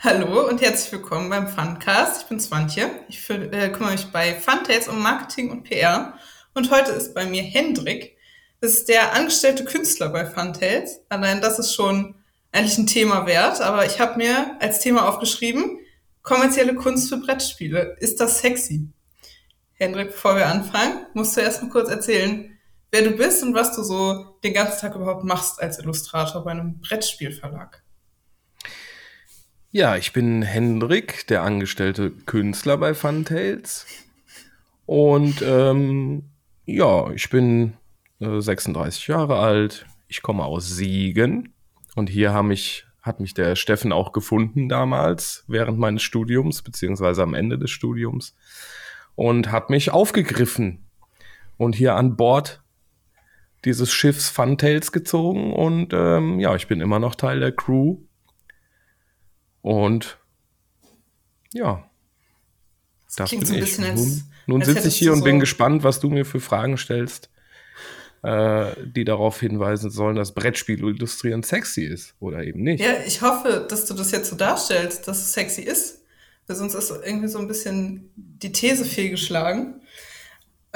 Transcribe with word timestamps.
Hallo 0.00 0.46
und 0.48 0.60
herzlich 0.60 0.92
willkommen 0.92 1.28
beim 1.28 1.48
Funcast. 1.48 2.22
Ich 2.22 2.28
bin 2.28 2.38
Swantje. 2.38 2.88
Ich 3.08 3.20
für, 3.20 3.34
äh, 3.34 3.68
kümmere 3.72 3.94
mich 3.94 4.06
bei 4.12 4.32
Funtails 4.32 4.86
um 4.86 5.02
Marketing 5.02 5.50
und 5.50 5.64
PR. 5.64 6.14
Und 6.54 6.70
heute 6.70 6.92
ist 6.92 7.14
bei 7.14 7.26
mir 7.26 7.42
Hendrik. 7.42 8.16
Das 8.60 8.74
ist 8.74 8.88
der 8.88 9.14
angestellte 9.14 9.64
Künstler 9.64 10.10
bei 10.10 10.24
Funtails. 10.24 11.00
Allein 11.08 11.40
das 11.40 11.58
ist 11.58 11.74
schon 11.74 12.14
eigentlich 12.52 12.78
ein 12.78 12.86
Thema 12.86 13.26
wert. 13.26 13.60
Aber 13.60 13.86
ich 13.86 13.98
habe 13.98 14.18
mir 14.18 14.56
als 14.60 14.78
Thema 14.78 15.08
aufgeschrieben, 15.08 15.80
kommerzielle 16.22 16.76
Kunst 16.76 17.08
für 17.08 17.16
Brettspiele. 17.16 17.96
Ist 17.98 18.20
das 18.20 18.38
sexy? 18.38 18.88
Hendrik, 19.72 20.12
bevor 20.12 20.36
wir 20.36 20.46
anfangen, 20.46 21.06
musst 21.14 21.36
du 21.36 21.40
erst 21.40 21.60
mal 21.60 21.70
kurz 21.70 21.90
erzählen, 21.90 22.56
wer 22.92 23.02
du 23.02 23.10
bist 23.10 23.42
und 23.42 23.52
was 23.52 23.74
du 23.74 23.82
so 23.82 24.36
den 24.44 24.54
ganzen 24.54 24.80
Tag 24.80 24.94
überhaupt 24.94 25.24
machst 25.24 25.60
als 25.60 25.80
Illustrator 25.80 26.44
bei 26.44 26.52
einem 26.52 26.78
Brettspielverlag. 26.78 27.82
Ja, 29.70 29.96
ich 29.96 30.14
bin 30.14 30.40
Hendrik, 30.40 31.26
der 31.26 31.42
angestellte 31.42 32.10
Künstler 32.10 32.78
bei 32.78 32.94
Funtails. 32.94 33.86
Und 34.86 35.42
ähm, 35.42 36.22
ja, 36.64 37.10
ich 37.10 37.28
bin 37.28 37.74
äh, 38.18 38.40
36 38.40 39.08
Jahre 39.08 39.38
alt. 39.38 39.84
Ich 40.08 40.22
komme 40.22 40.46
aus 40.46 40.68
Siegen. 40.68 41.52
Und 41.94 42.08
hier 42.08 42.32
haben 42.32 42.48
mich, 42.48 42.86
hat 43.02 43.20
mich 43.20 43.34
der 43.34 43.56
Steffen 43.56 43.92
auch 43.92 44.12
gefunden 44.12 44.70
damals, 44.70 45.44
während 45.48 45.78
meines 45.78 46.02
Studiums, 46.02 46.62
beziehungsweise 46.62 47.22
am 47.22 47.34
Ende 47.34 47.58
des 47.58 47.70
Studiums. 47.70 48.34
Und 49.16 49.52
hat 49.52 49.68
mich 49.68 49.90
aufgegriffen 49.90 50.86
und 51.58 51.76
hier 51.76 51.94
an 51.94 52.16
Bord 52.16 52.62
dieses 53.66 53.92
Schiffs 53.92 54.30
Funtails 54.30 54.92
gezogen. 54.92 55.52
Und 55.52 55.92
ähm, 55.92 56.40
ja, 56.40 56.54
ich 56.54 56.68
bin 56.68 56.80
immer 56.80 57.00
noch 57.00 57.14
Teil 57.14 57.40
der 57.40 57.52
Crew 57.52 57.98
und 59.62 60.18
ja, 61.52 61.88
das, 63.06 63.16
das 63.16 63.30
bin 63.30 63.44
so 63.44 63.54
ich. 63.54 63.60
Bisschen 63.60 63.94
nun 63.94 64.22
nun 64.48 64.64
sitze 64.64 64.88
ich 64.88 64.96
hier 64.96 65.12
und 65.12 65.18
so 65.18 65.24
bin 65.24 65.40
gespannt, 65.40 65.84
was 65.84 66.00
du 66.00 66.08
mir 66.08 66.24
für 66.24 66.40
Fragen 66.40 66.78
stellst, 66.78 67.28
äh, 68.22 68.72
die 68.82 69.04
darauf 69.04 69.40
hinweisen 69.40 69.90
sollen, 69.90 70.16
dass 70.16 70.32
Brettspiel 70.32 70.82
illustrieren 70.82 71.42
sexy 71.42 71.84
ist 71.84 72.14
oder 72.18 72.42
eben 72.42 72.62
nicht. 72.62 72.80
Ja, 72.82 72.94
ich 73.06 73.20
hoffe, 73.20 73.66
dass 73.68 73.84
du 73.84 73.92
das 73.92 74.10
jetzt 74.10 74.30
so 74.30 74.36
darstellst, 74.36 75.06
dass 75.06 75.18
es 75.18 75.34
sexy 75.34 75.60
ist. 75.60 76.02
Weil 76.46 76.56
sonst 76.56 76.72
ist 76.72 76.90
irgendwie 76.90 77.28
so 77.28 77.38
ein 77.38 77.46
bisschen 77.46 78.10
die 78.16 78.50
These 78.50 78.86
fehlgeschlagen. 78.86 79.82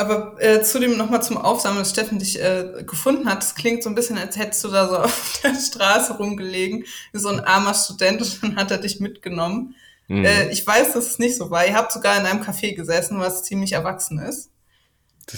Aber 0.03 0.43
äh, 0.43 0.63
zudem 0.63 0.97
nochmal 0.97 1.23
zum 1.23 1.39
Aufsammeln, 1.39 1.83
dass 1.83 1.91
Steffen 1.91 2.19
dich 2.19 2.43
äh, 2.43 2.83
gefunden 2.85 3.29
hat. 3.29 3.45
Es 3.45 3.55
klingt 3.55 3.85
so 3.85 3.89
ein 3.89 3.95
bisschen, 3.95 4.19
als 4.19 4.37
hättest 4.37 4.65
du 4.65 4.69
da 4.69 4.89
so 4.89 4.99
auf 5.05 5.41
der 5.45 5.55
Straße 5.55 6.15
rumgelegen, 6.15 6.85
wie 7.13 7.19
so 7.19 7.29
ein 7.29 7.41
armer 7.41 7.75
Student 7.75 8.21
und 8.21 8.39
dann 8.43 8.57
hat 8.57 8.71
er 8.73 8.79
dich 8.79 9.01
mitgenommen. 9.01 9.77
Mhm. 10.09 10.25
Äh, 10.25 10.51
ich 10.51 10.67
weiß, 10.67 10.95
dass 10.95 11.07
es 11.07 11.19
nicht 11.21 11.37
so 11.37 11.51
war. 11.51 11.67
Ihr 11.67 11.75
habt 11.75 11.93
sogar 11.93 12.19
in 12.19 12.27
einem 12.27 12.43
Café 12.43 12.75
gesessen, 12.75 13.21
was 13.21 13.45
ziemlich 13.45 13.73
erwachsen 13.73 14.19
ist. 14.19 14.51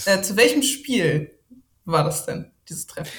Äh, 0.07 0.23
zu 0.23 0.37
welchem 0.37 0.63
Spiel 0.63 1.31
war 1.85 2.03
das 2.03 2.25
denn, 2.25 2.51
dieses 2.69 2.87
Treffen? 2.87 3.13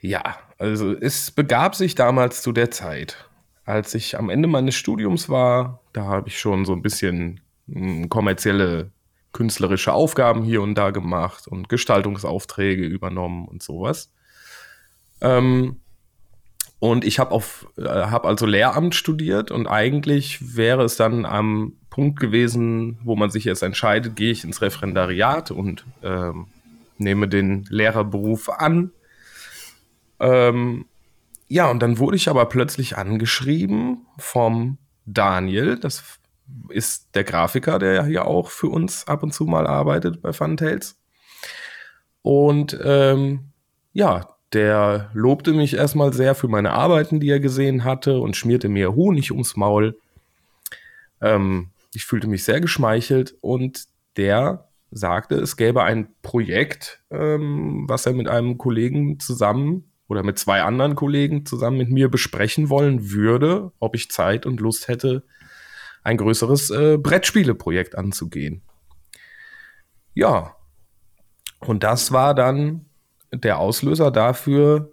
Ja, 0.00 0.36
also 0.58 0.92
es 0.92 1.30
begab 1.30 1.76
sich 1.76 1.94
damals 1.94 2.42
zu 2.42 2.50
der 2.50 2.72
Zeit, 2.72 3.28
als 3.64 3.94
ich 3.94 4.18
am 4.18 4.28
Ende 4.28 4.48
meines 4.48 4.74
Studiums 4.74 5.28
war. 5.28 5.80
Da 5.92 6.04
habe 6.04 6.28
ich 6.28 6.38
schon 6.38 6.64
so 6.64 6.72
ein 6.72 6.82
bisschen 6.82 7.40
hm, 7.68 8.08
kommerzielle 8.08 8.90
künstlerische 9.34 9.92
Aufgaben 9.92 10.44
hier 10.44 10.62
und 10.62 10.76
da 10.76 10.90
gemacht 10.90 11.46
und 11.46 11.68
Gestaltungsaufträge 11.68 12.84
übernommen 12.84 13.46
und 13.46 13.62
sowas. 13.62 14.10
Ähm, 15.20 15.80
und 16.78 17.04
ich 17.04 17.18
habe 17.18 17.42
äh, 17.76 17.82
habe 17.82 18.28
also 18.28 18.46
Lehramt 18.46 18.94
studiert 18.94 19.50
und 19.50 19.66
eigentlich 19.66 20.56
wäre 20.56 20.84
es 20.84 20.96
dann 20.96 21.26
am 21.26 21.74
Punkt 21.90 22.18
gewesen, 22.18 22.98
wo 23.04 23.16
man 23.16 23.30
sich 23.30 23.44
jetzt 23.44 23.62
entscheidet, 23.62 24.16
gehe 24.16 24.30
ich 24.30 24.44
ins 24.44 24.62
Referendariat 24.62 25.50
und 25.50 25.84
ähm, 26.02 26.46
nehme 26.98 27.28
den 27.28 27.64
Lehrerberuf 27.68 28.48
an. 28.48 28.92
Ähm, 30.20 30.86
ja, 31.48 31.70
und 31.70 31.80
dann 31.80 31.98
wurde 31.98 32.16
ich 32.16 32.28
aber 32.28 32.46
plötzlich 32.46 32.96
angeschrieben 32.96 34.06
vom 34.18 34.78
Daniel, 35.06 35.78
das 35.78 36.18
ist 36.68 37.14
der 37.14 37.24
Grafiker, 37.24 37.78
der 37.78 38.04
hier 38.04 38.26
auch 38.26 38.50
für 38.50 38.68
uns 38.68 39.06
ab 39.06 39.22
und 39.22 39.32
zu 39.32 39.44
mal 39.44 39.66
arbeitet 39.66 40.22
bei 40.22 40.32
Funtails. 40.32 40.98
Und 42.22 42.78
ähm, 42.82 43.52
ja, 43.92 44.28
der 44.52 45.10
lobte 45.14 45.52
mich 45.52 45.74
erstmal 45.74 46.12
sehr 46.12 46.34
für 46.34 46.48
meine 46.48 46.72
Arbeiten, 46.72 47.20
die 47.20 47.28
er 47.28 47.40
gesehen 47.40 47.84
hatte 47.84 48.18
und 48.18 48.36
schmierte 48.36 48.68
mir 48.68 48.94
Honig 48.94 49.32
ums 49.32 49.56
Maul. 49.56 49.98
Ähm, 51.20 51.70
ich 51.92 52.04
fühlte 52.04 52.28
mich 52.28 52.44
sehr 52.44 52.60
geschmeichelt 52.60 53.36
und 53.40 53.84
der 54.16 54.68
sagte, 54.90 55.36
es 55.36 55.56
gäbe 55.56 55.82
ein 55.82 56.08
Projekt, 56.22 57.02
ähm, 57.10 57.84
was 57.88 58.06
er 58.06 58.12
mit 58.12 58.28
einem 58.28 58.58
Kollegen 58.58 59.18
zusammen 59.18 59.90
oder 60.08 60.22
mit 60.22 60.38
zwei 60.38 60.62
anderen 60.62 60.94
Kollegen 60.94 61.46
zusammen 61.46 61.78
mit 61.78 61.90
mir 61.90 62.08
besprechen 62.08 62.68
wollen 62.68 63.10
würde, 63.10 63.72
ob 63.80 63.96
ich 63.96 64.10
Zeit 64.10 64.46
und 64.46 64.60
Lust 64.60 64.88
hätte, 64.88 65.24
ein 66.04 66.18
größeres 66.18 66.70
äh, 66.70 66.98
Brettspieleprojekt 66.98 67.96
anzugehen. 67.96 68.62
Ja, 70.14 70.54
und 71.60 71.82
das 71.82 72.12
war 72.12 72.34
dann 72.34 72.86
der 73.32 73.58
Auslöser 73.58 74.10
dafür, 74.10 74.92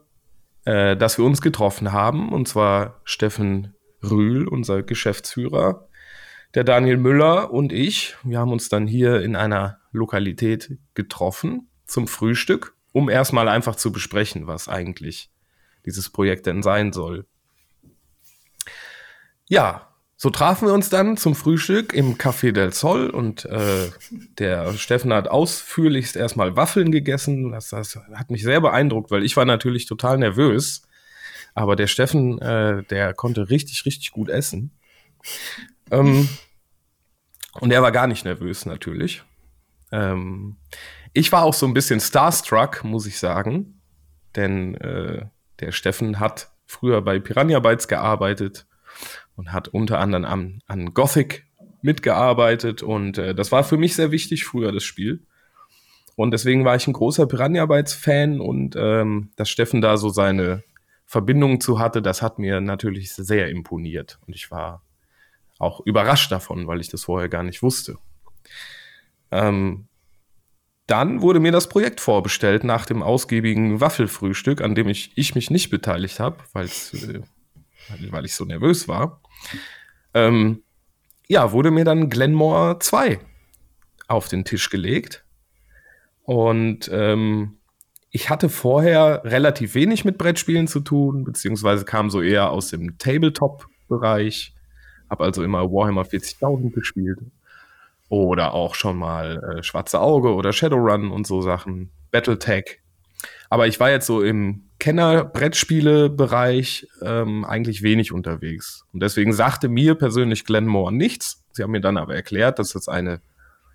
äh, 0.66 0.96
dass 0.98 1.18
wir 1.18 1.26
uns 1.26 1.42
getroffen 1.42 1.92
haben, 1.92 2.32
und 2.32 2.48
zwar 2.48 3.02
Steffen 3.04 3.76
Rühl, 4.04 4.48
unser 4.48 4.82
Geschäftsführer, 4.82 5.88
der 6.56 6.64
Daniel 6.64 6.98
Müller 6.98 7.52
und 7.52 7.72
ich. 7.72 8.16
Wir 8.24 8.40
haben 8.40 8.52
uns 8.52 8.70
dann 8.70 8.88
hier 8.88 9.22
in 9.22 9.36
einer 9.36 9.80
Lokalität 9.92 10.78
getroffen 10.96 11.70
zum 11.86 12.08
Frühstück, 12.08 12.76
um 12.94 13.10
erstmal 13.10 13.48
einfach 13.48 13.76
zu 13.76 13.92
besprechen, 13.92 14.48
was 14.48 14.68
eigentlich 14.68 15.30
dieses 15.86 16.10
Projekt 16.10 16.46
denn 16.46 16.64
sein 16.64 16.94
soll. 16.94 17.26
Ja, 19.48 19.91
so 20.22 20.30
trafen 20.30 20.68
wir 20.68 20.76
uns 20.76 20.90
dann 20.92 21.18
zum 21.18 21.34
Frühstück 21.34 21.94
im 21.94 22.16
Café 22.16 22.52
del 22.52 22.72
Sol 22.74 23.10
und 23.10 23.46
äh, 23.46 23.90
der 24.38 24.72
Steffen 24.74 25.12
hat 25.12 25.28
ausführlichst 25.28 26.16
erstmal 26.16 26.56
Waffeln 26.56 26.92
gegessen. 26.92 27.52
Das, 27.52 27.70
das, 27.70 27.96
hat 28.14 28.30
mich 28.30 28.44
sehr 28.44 28.62
beeindruckt, 28.62 29.10
weil 29.10 29.24
ich 29.24 29.36
war 29.36 29.46
natürlich 29.46 29.88
total 29.88 30.20
nervös. 30.20 30.84
Aber 31.56 31.76
der 31.76 31.88
Steffen, 31.88 32.40
äh, 32.40 32.84
der 32.84 33.16
konnte 33.16 33.50
richtig, 33.50 33.84
richtig 33.88 34.12
gut 34.12 34.30
essen. 34.30 34.78
Ähm, 35.90 36.30
und 37.60 37.72
er 37.72 37.82
war 37.82 37.92
gar 37.92 38.06
nicht 38.06 38.24
nervös 38.24 38.68
natürlich. 38.68 39.24
Ähm, 39.92 40.58
ich 41.14 41.32
war 41.32 41.46
auch 41.46 41.56
so 41.56 41.66
ein 41.66 41.74
bisschen 41.74 42.00
starstruck, 42.00 42.84
muss 42.84 43.08
ich 43.08 43.18
sagen. 43.18 43.82
Denn 44.36 44.76
äh, 44.76 45.26
der 45.62 45.72
Steffen 45.72 46.20
hat 46.20 46.52
früher 46.68 47.02
bei 47.02 47.18
Piranha 47.18 47.58
Bytes 47.58 47.88
gearbeitet 47.88 48.68
und 49.36 49.52
hat 49.52 49.68
unter 49.68 50.00
anderem 50.00 50.26
an, 50.26 50.62
an 50.68 50.94
Gothic 50.94 51.46
mitgearbeitet 51.82 52.84
und 52.84 53.18
äh, 53.18 53.34
das 53.34 53.52
war 53.52 53.64
für 53.64 53.78
mich 53.78 53.96
sehr 53.96 54.12
wichtig 54.12 54.46
früher, 54.46 54.72
das 54.72 54.84
Spiel. 54.84 55.26
Und 56.16 56.32
deswegen 56.32 56.66
war 56.66 56.76
ich 56.76 56.88
ein 56.88 56.94
großer 56.94 57.26
Piranha 57.26 57.66
Bytes 57.66 57.94
Fan 57.94 58.40
und 58.40 58.76
ähm, 58.78 59.32
dass 59.36 59.50
Steffen 59.50 59.82
da 59.82 59.98
so 59.98 60.10
seine 60.10 60.64
Verbindungen 61.06 61.60
zu 61.60 61.80
hatte, 61.80 62.02
das 62.02 62.22
hat 62.22 62.38
mir 62.40 62.62
natürlich 62.62 63.14
sehr 63.14 63.50
imponiert 63.50 64.20
und 64.28 64.36
ich 64.36 64.52
war 64.52 64.84
auch 65.60 65.80
überrascht 65.86 66.32
davon, 66.32 66.68
weil 66.68 66.82
ich 66.82 66.90
das 66.90 67.04
vorher 67.04 67.30
gar 67.30 67.44
nicht 67.44 67.62
wusste. 67.62 67.98
Ähm, 69.32 69.88
dann 70.88 71.22
wurde 71.22 71.40
mir 71.40 71.52
das 71.52 71.70
Projekt 71.70 72.02
vorbestellt 72.02 72.64
nach 72.64 72.86
dem 72.86 73.02
ausgiebigen 73.04 73.80
Waffelfrühstück, 73.80 74.62
an 74.62 74.76
dem 74.76 74.90
ich, 74.90 75.12
ich 75.16 75.36
mich 75.36 75.50
nicht 75.50 75.70
beteiligt 75.70 76.20
habe, 76.20 76.38
weil 76.54 76.66
äh, 76.66 77.22
weil 78.10 78.26
ich 78.26 78.36
so 78.36 78.46
nervös 78.46 78.88
war, 78.88 79.22
ähm, 80.14 80.64
ja, 81.28 81.52
wurde 81.52 81.72
mir 81.72 81.86
dann 81.86 82.10
Glenmore 82.10 82.80
2 82.80 83.20
auf 84.08 84.28
den 84.28 84.44
Tisch 84.46 84.70
gelegt. 84.70 85.24
Und 86.24 86.90
ähm, 86.94 87.58
ich 88.10 88.30
hatte 88.30 88.50
vorher 88.50 89.22
relativ 89.24 89.74
wenig 89.74 90.04
mit 90.04 90.18
Brettspielen 90.18 90.68
zu 90.68 90.82
tun, 90.82 91.24
beziehungsweise 91.24 91.86
kam 91.86 92.10
so 92.10 92.22
eher 92.22 92.50
aus 92.50 92.70
dem 92.70 92.98
Tabletop-Bereich, 92.98 94.54
habe 95.10 95.24
also 95.24 95.44
immer 95.44 95.72
Warhammer 95.72 96.04
40.000 96.04 96.72
gespielt. 96.72 97.20
Oder 98.10 98.54
auch 98.54 98.76
schon 98.76 98.98
mal 98.98 99.58
äh, 99.58 99.64
Schwarze 99.64 100.02
Auge 100.02 100.34
oder 100.34 100.52
Shadowrun 100.52 101.12
und 101.12 101.26
so 101.26 101.42
Sachen, 101.42 101.90
Battletech. 102.12 102.81
Aber 103.52 103.68
ich 103.68 103.80
war 103.82 103.92
jetzt 103.92 104.08
so 104.08 104.24
im 104.24 104.70
Kenner-Brettspiele-Bereich 104.80 106.88
ähm, 107.02 107.44
eigentlich 107.44 107.84
wenig 107.84 108.14
unterwegs. 108.14 108.86
Und 108.94 109.04
deswegen 109.04 109.34
sagte 109.34 109.68
mir 109.68 109.96
persönlich 109.96 110.46
Glenmore 110.46 110.94
nichts. 110.94 111.44
Sie 111.52 111.62
haben 111.62 111.72
mir 111.72 111.82
dann 111.82 111.98
aber 111.98 112.16
erklärt, 112.16 112.60
dass 112.60 112.72
das 112.72 112.88
eine 112.88 113.20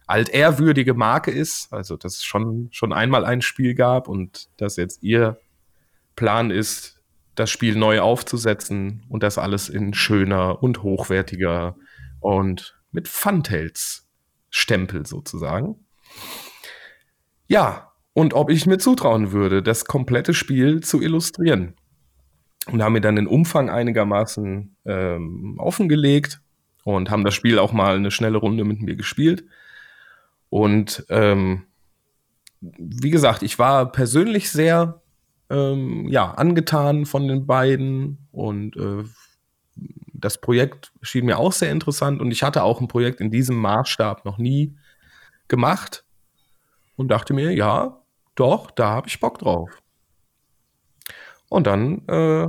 altehrwürdige 0.07 0.95
Marke 0.95 1.31
ist, 1.31 1.71
also 1.75 1.99
dass 1.99 2.17
es 2.17 2.25
schon, 2.25 2.71
schon 2.73 2.95
einmal 2.95 3.27
ein 3.27 3.43
Spiel 3.43 3.75
gab 3.75 4.09
und 4.09 4.49
dass 4.57 4.77
jetzt 4.77 5.03
ihr 5.03 5.39
Plan 6.17 6.51
ist, 6.51 7.03
das 7.35 7.51
Spiel 7.51 7.77
neu 7.77 8.01
aufzusetzen 8.01 9.05
und 9.11 9.23
das 9.23 9.37
alles 9.37 9.69
in 9.69 9.93
schöner 9.93 10.63
und 10.63 10.83
hochwertiger 10.83 11.77
und 12.21 12.79
mit 12.93 13.09
Funtails 13.09 14.09
Stempel 14.49 15.05
sozusagen. 15.05 15.85
Ja, 17.47 17.86
und 18.17 18.33
ob 18.33 18.49
ich 18.49 18.65
mir 18.65 18.79
zutrauen 18.79 19.33
würde, 19.33 19.63
das 19.63 19.85
komplette 19.85 20.33
Spiel 20.33 20.81
zu 20.81 21.03
illustrieren. 21.03 21.75
Und 22.67 22.83
haben 22.83 22.95
mir 22.95 23.03
dann 23.03 23.17
den 23.17 23.27
Umfang 23.27 23.69
einigermaßen 23.69 24.75
ähm, 24.87 25.57
offengelegt 25.59 26.41
und 26.83 27.11
haben 27.11 27.25
das 27.25 27.35
Spiel 27.35 27.59
auch 27.59 27.75
mal 27.75 27.97
eine 27.97 28.11
schnelle 28.11 28.39
Runde 28.39 28.65
mit 28.65 28.81
mir 28.81 28.97
gespielt. 28.97 29.45
Und 30.49 31.05
ähm, 31.11 31.65
wie 32.63 33.11
gesagt, 33.11 33.43
ich 33.43 33.59
war 33.59 33.93
persönlich 33.93 34.51
sehr 34.51 35.03
ähm, 35.51 36.09
ja, 36.09 36.31
angetan 36.31 37.05
von 37.05 37.29
den 37.29 37.47
beiden 37.47 38.29
und 38.33 38.79
äh, 38.79 39.05
das 40.15 40.41
Projekt 40.41 40.91
schien 41.03 41.27
mir 41.27 41.39
auch 41.39 41.53
sehr 41.53 41.71
interessant 41.71 42.23
und 42.23 42.31
ich 42.31 42.43
hatte 42.43 42.63
auch 42.63 42.81
ein 42.81 42.89
Projekt 42.89 43.21
in 43.21 43.31
diesem 43.31 43.57
Maßstab 43.57 44.25
noch 44.25 44.39
nie 44.39 44.75
gemacht 45.49 46.07
und 46.97 47.09
dachte 47.09 47.35
mir, 47.35 47.53
ja, 47.53 48.01
doch, 48.37 48.71
da 48.71 48.91
habe 48.91 49.09
ich 49.09 49.19
Bock 49.19 49.39
drauf. 49.39 49.71
Und 51.49 51.67
dann 51.67 52.07
äh, 52.09 52.49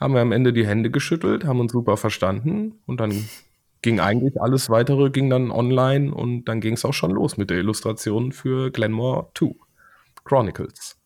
haben 0.00 0.14
wir 0.14 0.20
am 0.20 0.32
Ende 0.32 0.52
die 0.52 0.66
Hände 0.66 0.90
geschüttelt, 0.90 1.44
haben 1.44 1.60
uns 1.60 1.72
super 1.72 1.96
verstanden 1.96 2.80
und 2.86 3.00
dann 3.00 3.28
ging 3.82 4.00
eigentlich 4.00 4.40
alles 4.40 4.68
weitere, 4.70 5.10
ging 5.10 5.30
dann 5.30 5.50
online 5.50 6.12
und 6.12 6.46
dann 6.46 6.60
ging 6.60 6.74
es 6.74 6.84
auch 6.84 6.94
schon 6.94 7.12
los 7.12 7.36
mit 7.36 7.50
der 7.50 7.58
Illustration 7.58 8.32
für 8.32 8.70
Glenmore 8.70 9.30
2 9.38 9.54
Chronicles. 10.24 10.96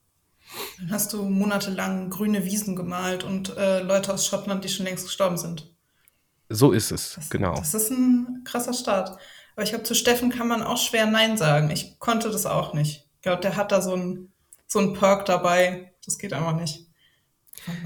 Dann 0.79 0.91
hast 0.91 1.13
du 1.13 1.23
monatelang 1.23 2.11
grüne 2.11 2.45
Wiesen 2.45 2.75
gemalt 2.75 3.23
und 3.23 3.57
äh, 3.57 3.83
Leute 3.83 4.13
aus 4.15 4.27
Schottland, 4.27 4.65
die 4.65 4.69
schon 4.69 4.87
längst 4.87 5.05
gestorben 5.05 5.37
sind. 5.37 5.73
So 6.49 6.73
ist 6.73 6.91
es, 6.91 7.15
das, 7.15 7.31
genau. 7.31 7.55
Das 7.55 7.75
ist 7.75 7.91
ein 7.91 8.43
krasser 8.45 8.73
Start. 8.73 9.19
Aber 9.55 9.63
ich 9.63 9.71
glaube, 9.71 9.85
zu 9.85 9.95
Steffen 9.95 10.31
kann 10.31 10.49
man 10.49 10.63
auch 10.63 10.79
schwer 10.79 11.07
Nein 11.07 11.37
sagen. 11.37 11.71
Ich 11.71 11.99
konnte 12.01 12.31
das 12.31 12.47
auch 12.47 12.75
nicht. 12.75 13.10
Ich 13.21 13.23
glaube, 13.23 13.43
der 13.43 13.55
hat 13.55 13.71
da 13.71 13.83
so 13.83 13.95
ein, 13.95 14.33
so 14.67 14.79
ein 14.79 14.95
Perk 14.95 15.27
dabei. 15.27 15.93
Das 16.07 16.17
geht 16.17 16.33
einfach 16.33 16.57
nicht. 16.57 16.87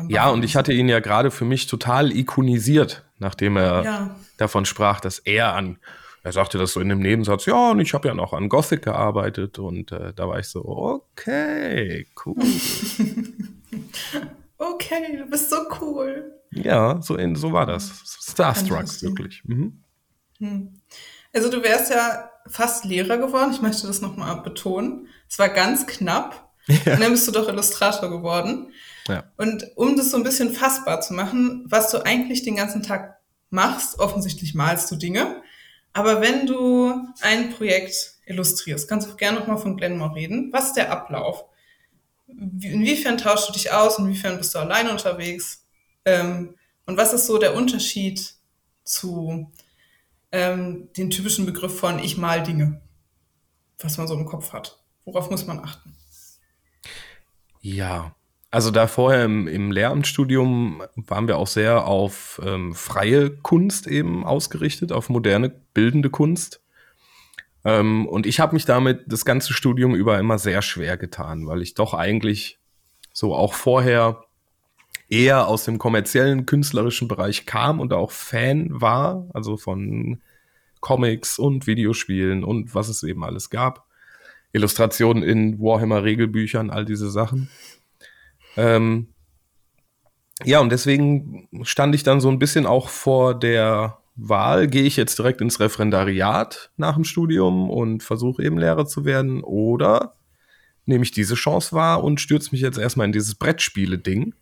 Ja, 0.07 0.31
und 0.31 0.45
ich 0.45 0.55
hatte 0.55 0.73
ihn 0.73 0.89
ja 0.89 1.01
gerade 1.01 1.33
für 1.33 1.45
mich 1.45 1.67
total 1.67 2.13
ikonisiert, 2.13 3.05
nachdem 3.19 3.57
er 3.57 3.83
ja. 3.83 4.17
davon 4.37 4.65
sprach, 4.65 5.01
dass 5.01 5.19
er 5.19 5.55
an, 5.55 5.79
er 6.23 6.31
sagte 6.31 6.57
das 6.57 6.75
so 6.75 6.81
in 6.81 6.89
einem 6.89 7.01
Nebensatz, 7.01 7.47
ja, 7.47 7.73
und 7.73 7.81
ich 7.81 7.95
habe 7.95 8.07
ja 8.07 8.15
noch 8.15 8.33
an 8.33 8.49
Gothic 8.49 8.83
gearbeitet 8.83 9.59
und 9.59 9.91
äh, 9.91 10.13
da 10.15 10.29
war 10.29 10.39
ich 10.39 10.47
so, 10.47 10.65
okay, 10.65 12.07
cool. 12.25 12.37
okay, 14.59 15.17
du 15.19 15.27
bist 15.29 15.51
so 15.51 15.57
cool. 15.81 16.33
Ja, 16.53 17.03
so, 17.03 17.17
in, 17.17 17.35
so 17.35 17.53
war 17.53 17.67
das. 17.67 17.91
Starstruck, 18.23 19.03
wirklich. 19.03 19.43
Mhm. 19.45 19.83
Hm. 20.39 20.75
Also 21.33 21.51
du 21.51 21.61
wärst 21.65 21.91
ja 21.91 22.31
fast 22.47 22.85
Lehrer 22.85 23.19
geworden, 23.19 23.51
ich 23.53 23.61
möchte 23.61 23.89
das 23.89 24.01
nochmal 24.01 24.41
betonen. 24.43 25.09
Es 25.35 25.39
war 25.41 25.49
ganz 25.49 25.87
knapp. 25.89 26.43
Ja. 26.67 26.95
Und 26.95 27.01
dann 27.03 27.13
bist 27.13 27.29
du 27.29 27.33
doch 27.33 27.47
Illustrator 27.47 28.09
geworden. 28.09 28.73
Ja. 29.07 29.25
Und 29.37 29.67
um 29.77 29.99
das 29.99 30.13
so 30.13 30.17
ein 30.17 30.23
bisschen 30.23 30.55
fassbar 30.55 31.03
zu 31.03 31.13
machen, 31.13 31.67
was 31.69 31.91
du 31.91 31.99
eigentlich 32.07 32.43
den 32.43 32.57
ganzen 32.57 32.83
Tag 32.83 33.19
machst, 33.51 33.99
offensichtlich 33.99 34.55
malst 34.55 34.91
du 34.91 34.97
Dinge. 34.97 35.43
Aber 35.93 36.23
wenn 36.23 36.47
du 36.47 36.95
ein 37.21 37.51
Projekt 37.51 38.15
illustrierst, 38.25 38.89
kannst 38.89 39.07
du 39.07 39.13
auch 39.13 39.19
gerne 39.19 39.41
nochmal 39.41 39.59
von 39.59 39.77
Glenmore 39.77 40.15
reden. 40.15 40.51
Was 40.55 40.69
ist 40.69 40.77
der 40.77 40.91
Ablauf? 40.91 41.45
Inwiefern 42.29 43.19
tauschst 43.19 43.51
du 43.51 43.53
dich 43.53 43.71
aus? 43.71 43.99
Inwiefern 43.99 44.39
bist 44.39 44.55
du 44.55 44.61
alleine 44.61 44.91
unterwegs? 44.91 45.67
Ähm, 46.07 46.55
und 46.87 46.97
was 46.97 47.13
ist 47.13 47.27
so 47.27 47.37
der 47.37 47.55
Unterschied 47.55 48.37
zu 48.85 49.53
ähm, 50.33 50.89
den 50.97 51.11
typischen 51.11 51.45
Begriff 51.45 51.79
von 51.79 51.99
ich 51.99 52.17
mal 52.17 52.43
Dinge, 52.43 52.81
was 53.81 53.99
man 53.99 54.09
so 54.09 54.15
im 54.15 54.25
Kopf 54.25 54.55
hat? 54.55 54.79
Worauf 55.05 55.31
muss 55.31 55.47
man 55.47 55.61
achten? 55.61 55.95
Ja, 57.61 58.15
also 58.51 58.71
da 58.71 58.87
vorher 58.87 59.25
im, 59.25 59.49
im 59.49 59.73
Lehramtsstudium 59.73 60.83
waren 60.95 61.27
wir 61.27 61.39
auch 61.39 61.47
sehr 61.47 61.87
auf 61.87 62.41
ähm, 62.45 62.75
freie 62.75 63.31
Kunst 63.31 63.87
eben 63.87 64.25
ausgerichtet, 64.25 64.93
auf 64.93 65.09
moderne 65.09 65.49
bildende 65.49 66.11
Kunst. 66.11 66.63
Ähm, 67.65 68.07
und 68.07 68.27
ich 68.27 68.41
habe 68.41 68.55
mich 68.55 68.65
damit 68.65 69.05
das 69.07 69.25
ganze 69.25 69.55
Studium 69.55 69.95
über 69.95 70.19
immer 70.19 70.39
sehr 70.39 70.63
schwer 70.63 70.97
getan, 70.97 71.47
weil 71.47 71.63
ich 71.63 71.75
doch 71.75 71.95
eigentlich 71.95 72.59
so 73.13 73.35
auch 73.35 73.55
vorher 73.55 74.25
eher 75.09 75.49
aus 75.49 75.65
dem 75.65 75.79
kommerziellen 75.79 76.47
künstlerischen 76.47 77.09
Bereich 77.09 77.47
kam 77.47 77.81
und 77.81 77.93
auch 77.93 78.11
Fan 78.11 78.69
war, 78.71 79.27
also 79.33 79.57
von 79.57 80.23
Comics 80.81 81.39
und 81.39 81.67
Videospielen 81.67 82.45
und 82.45 82.75
was 82.75 82.89
es 82.89 83.03
eben 83.03 83.25
alles 83.25 83.51
gab. 83.51 83.84
Illustrationen 84.55 85.23
in 85.23 85.59
Warhammer 85.59 86.05
Regelbüchern, 86.05 86.71
all 86.71 86.85
diese 86.85 87.11
Sachen. 87.11 87.51
Ähm, 88.57 89.09
ja, 90.45 90.61
und 90.61 90.71
deswegen 90.71 91.49
stand 91.63 91.95
ich 91.95 92.03
dann 92.03 92.21
so 92.21 92.29
ein 92.31 92.39
bisschen 92.39 92.65
auch 92.65 92.89
vor 92.89 93.39
der 93.39 93.99
Wahl, 94.17 94.69
gehe 94.69 94.85
ich 94.85 94.97
jetzt 94.97 95.19
direkt 95.19 95.41
ins 95.41 95.59
Referendariat 95.59 96.71
nach 96.77 96.95
dem 96.95 97.05
Studium 97.05 97.69
und 97.69 98.03
versuche 98.03 98.45
eben 98.45 98.59
Lehrer 98.59 98.87
zu 98.87 99.05
werden 99.05 99.43
oder 99.43 100.15
nehme 100.87 101.03
ich 101.03 101.11
diese 101.11 101.35
Chance 101.35 101.75
wahr 101.75 102.05
und 102.05 102.21
stürze 102.21 102.51
mich 102.53 102.61
jetzt 102.61 102.79
erstmal 102.79 103.07
in 103.07 103.13
dieses 103.13 103.35
Brettspiele-Ding. 103.35 104.35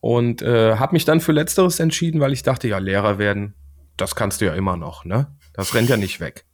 Und 0.00 0.42
äh, 0.42 0.76
habe 0.76 0.92
mich 0.92 1.04
dann 1.04 1.20
für 1.20 1.32
Letzteres 1.32 1.80
entschieden, 1.80 2.20
weil 2.20 2.32
ich 2.32 2.42
dachte, 2.42 2.68
ja, 2.68 2.78
Lehrer 2.78 3.18
werden, 3.18 3.54
das 3.96 4.14
kannst 4.14 4.40
du 4.40 4.46
ja 4.46 4.54
immer 4.54 4.76
noch, 4.76 5.04
ne? 5.04 5.36
Das 5.54 5.74
rennt 5.74 5.88
ja 5.88 5.96
nicht 5.96 6.20
weg. 6.20 6.44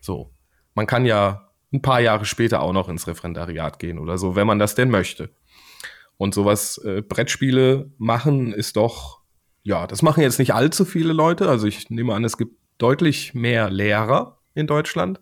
So. 0.00 0.32
Man 0.74 0.86
kann 0.86 1.06
ja 1.06 1.43
ein 1.74 1.82
paar 1.82 2.00
Jahre 2.00 2.24
später 2.24 2.62
auch 2.62 2.72
noch 2.72 2.88
ins 2.88 3.06
Referendariat 3.06 3.78
gehen 3.78 3.98
oder 3.98 4.16
so, 4.16 4.36
wenn 4.36 4.46
man 4.46 4.58
das 4.58 4.74
denn 4.74 4.90
möchte. 4.90 5.30
Und 6.16 6.32
sowas 6.32 6.78
äh, 6.84 7.02
Brettspiele 7.02 7.90
machen 7.98 8.52
ist 8.52 8.76
doch, 8.76 9.20
ja, 9.64 9.86
das 9.86 10.00
machen 10.00 10.22
jetzt 10.22 10.38
nicht 10.38 10.54
allzu 10.54 10.84
viele 10.84 11.12
Leute. 11.12 11.48
Also 11.48 11.66
ich 11.66 11.90
nehme 11.90 12.14
an, 12.14 12.24
es 12.24 12.38
gibt 12.38 12.56
deutlich 12.78 13.34
mehr 13.34 13.70
Lehrer 13.70 14.38
in 14.54 14.66
Deutschland. 14.66 15.20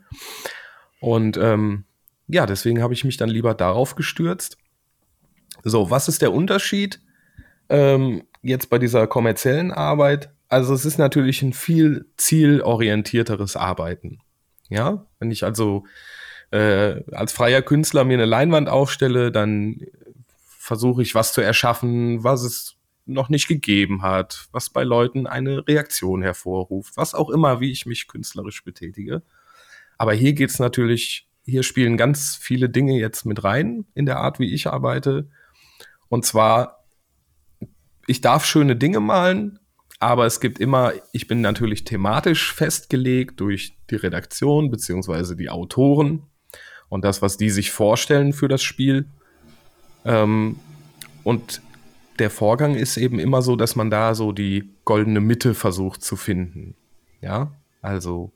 Und 1.00 1.36
ähm, 1.38 1.84
ja, 2.28 2.46
deswegen 2.46 2.82
habe 2.82 2.94
ich 2.94 3.04
mich 3.04 3.16
dann 3.16 3.30
lieber 3.30 3.54
darauf 3.54 3.94
gestürzt. 3.94 4.58
So, 5.64 5.90
was 5.90 6.08
ist 6.08 6.22
der 6.22 6.32
Unterschied 6.32 7.00
ähm, 7.68 8.24
jetzt 8.42 8.68
bei 8.68 8.78
dieser 8.78 9.06
kommerziellen 9.06 9.72
Arbeit? 9.72 10.30
Also 10.48 10.74
es 10.74 10.84
ist 10.84 10.98
natürlich 10.98 11.40
ein 11.42 11.54
viel 11.54 12.10
zielorientierteres 12.18 13.56
Arbeiten. 13.56 14.18
Ja, 14.68 15.06
wenn 15.18 15.30
ich 15.30 15.44
also 15.44 15.84
äh, 16.52 17.02
als 17.12 17.32
freier 17.32 17.62
Künstler 17.62 18.04
mir 18.04 18.14
eine 18.14 18.26
Leinwand 18.26 18.68
aufstelle, 18.68 19.32
dann 19.32 19.80
versuche 20.44 21.02
ich 21.02 21.14
was 21.14 21.32
zu 21.32 21.40
erschaffen, 21.40 22.22
was 22.22 22.42
es 22.42 22.76
noch 23.06 23.28
nicht 23.28 23.48
gegeben 23.48 24.02
hat, 24.02 24.48
was 24.52 24.70
bei 24.70 24.84
Leuten 24.84 25.26
eine 25.26 25.66
Reaktion 25.66 26.22
hervorruft, 26.22 26.96
was 26.96 27.14
auch 27.14 27.30
immer, 27.30 27.60
wie 27.60 27.72
ich 27.72 27.86
mich 27.86 28.06
künstlerisch 28.06 28.62
betätige. 28.64 29.22
Aber 29.98 30.12
hier 30.12 30.34
geht 30.34 30.50
es 30.50 30.58
natürlich, 30.58 31.26
hier 31.44 31.62
spielen 31.62 31.96
ganz 31.96 32.36
viele 32.36 32.68
Dinge 32.68 32.98
jetzt 32.98 33.24
mit 33.24 33.42
rein 33.42 33.86
in 33.94 34.06
der 34.06 34.18
Art, 34.18 34.38
wie 34.38 34.54
ich 34.54 34.68
arbeite. 34.68 35.28
Und 36.08 36.26
zwar, 36.26 36.84
ich 38.06 38.20
darf 38.20 38.44
schöne 38.44 38.76
Dinge 38.76 39.00
malen, 39.00 39.58
aber 39.98 40.26
es 40.26 40.38
gibt 40.38 40.60
immer, 40.60 40.92
ich 41.12 41.26
bin 41.26 41.40
natürlich 41.40 41.84
thematisch 41.84 42.52
festgelegt 42.52 43.40
durch 43.40 43.78
die 43.90 43.96
Redaktion 43.96 44.70
beziehungsweise 44.70 45.34
die 45.34 45.48
Autoren 45.48 46.28
und 46.92 47.06
das, 47.06 47.22
was 47.22 47.38
die 47.38 47.48
sich 47.48 47.70
vorstellen 47.70 48.34
für 48.34 48.48
das 48.48 48.62
Spiel. 48.62 49.06
Ähm, 50.04 50.56
und 51.24 51.62
der 52.18 52.28
Vorgang 52.28 52.74
ist 52.74 52.98
eben 52.98 53.18
immer 53.18 53.40
so, 53.40 53.56
dass 53.56 53.76
man 53.76 53.88
da 53.88 54.14
so 54.14 54.30
die 54.30 54.68
goldene 54.84 55.22
Mitte 55.22 55.54
versucht 55.54 56.04
zu 56.04 56.16
finden. 56.16 56.74
Ja, 57.22 57.52
also 57.80 58.34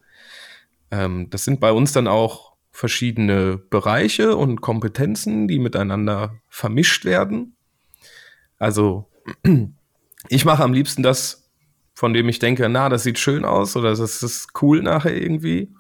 ähm, 0.91 1.29
das 1.29 1.45
sind 1.45 1.61
bei 1.61 1.71
uns 1.71 1.93
dann 1.93 2.09
auch 2.09 2.55
verschiedene 2.73 3.59
Bereiche 3.59 4.37
und 4.37 4.63
Kompetenzen, 4.63 5.49
die 5.49 5.59
miteinander 5.59 6.41
vermischt 6.49 7.05
werden. 7.05 7.57
Also 8.57 9.07
ich 10.31 10.47
mache 10.47 10.65
am 10.65 10.73
liebsten 10.73 11.03
das, 11.03 11.51
von 11.93 12.15
dem 12.15 12.27
ich 12.31 12.39
denke, 12.39 12.71
na, 12.71 12.89
das 12.89 13.03
sieht 13.03 13.19
schön 13.19 13.45
aus 13.45 13.77
oder 13.77 13.91
das 13.91 14.23
ist 14.23 14.49
cool 14.63 14.81
nachher 14.81 15.15
irgendwie. 15.15 15.75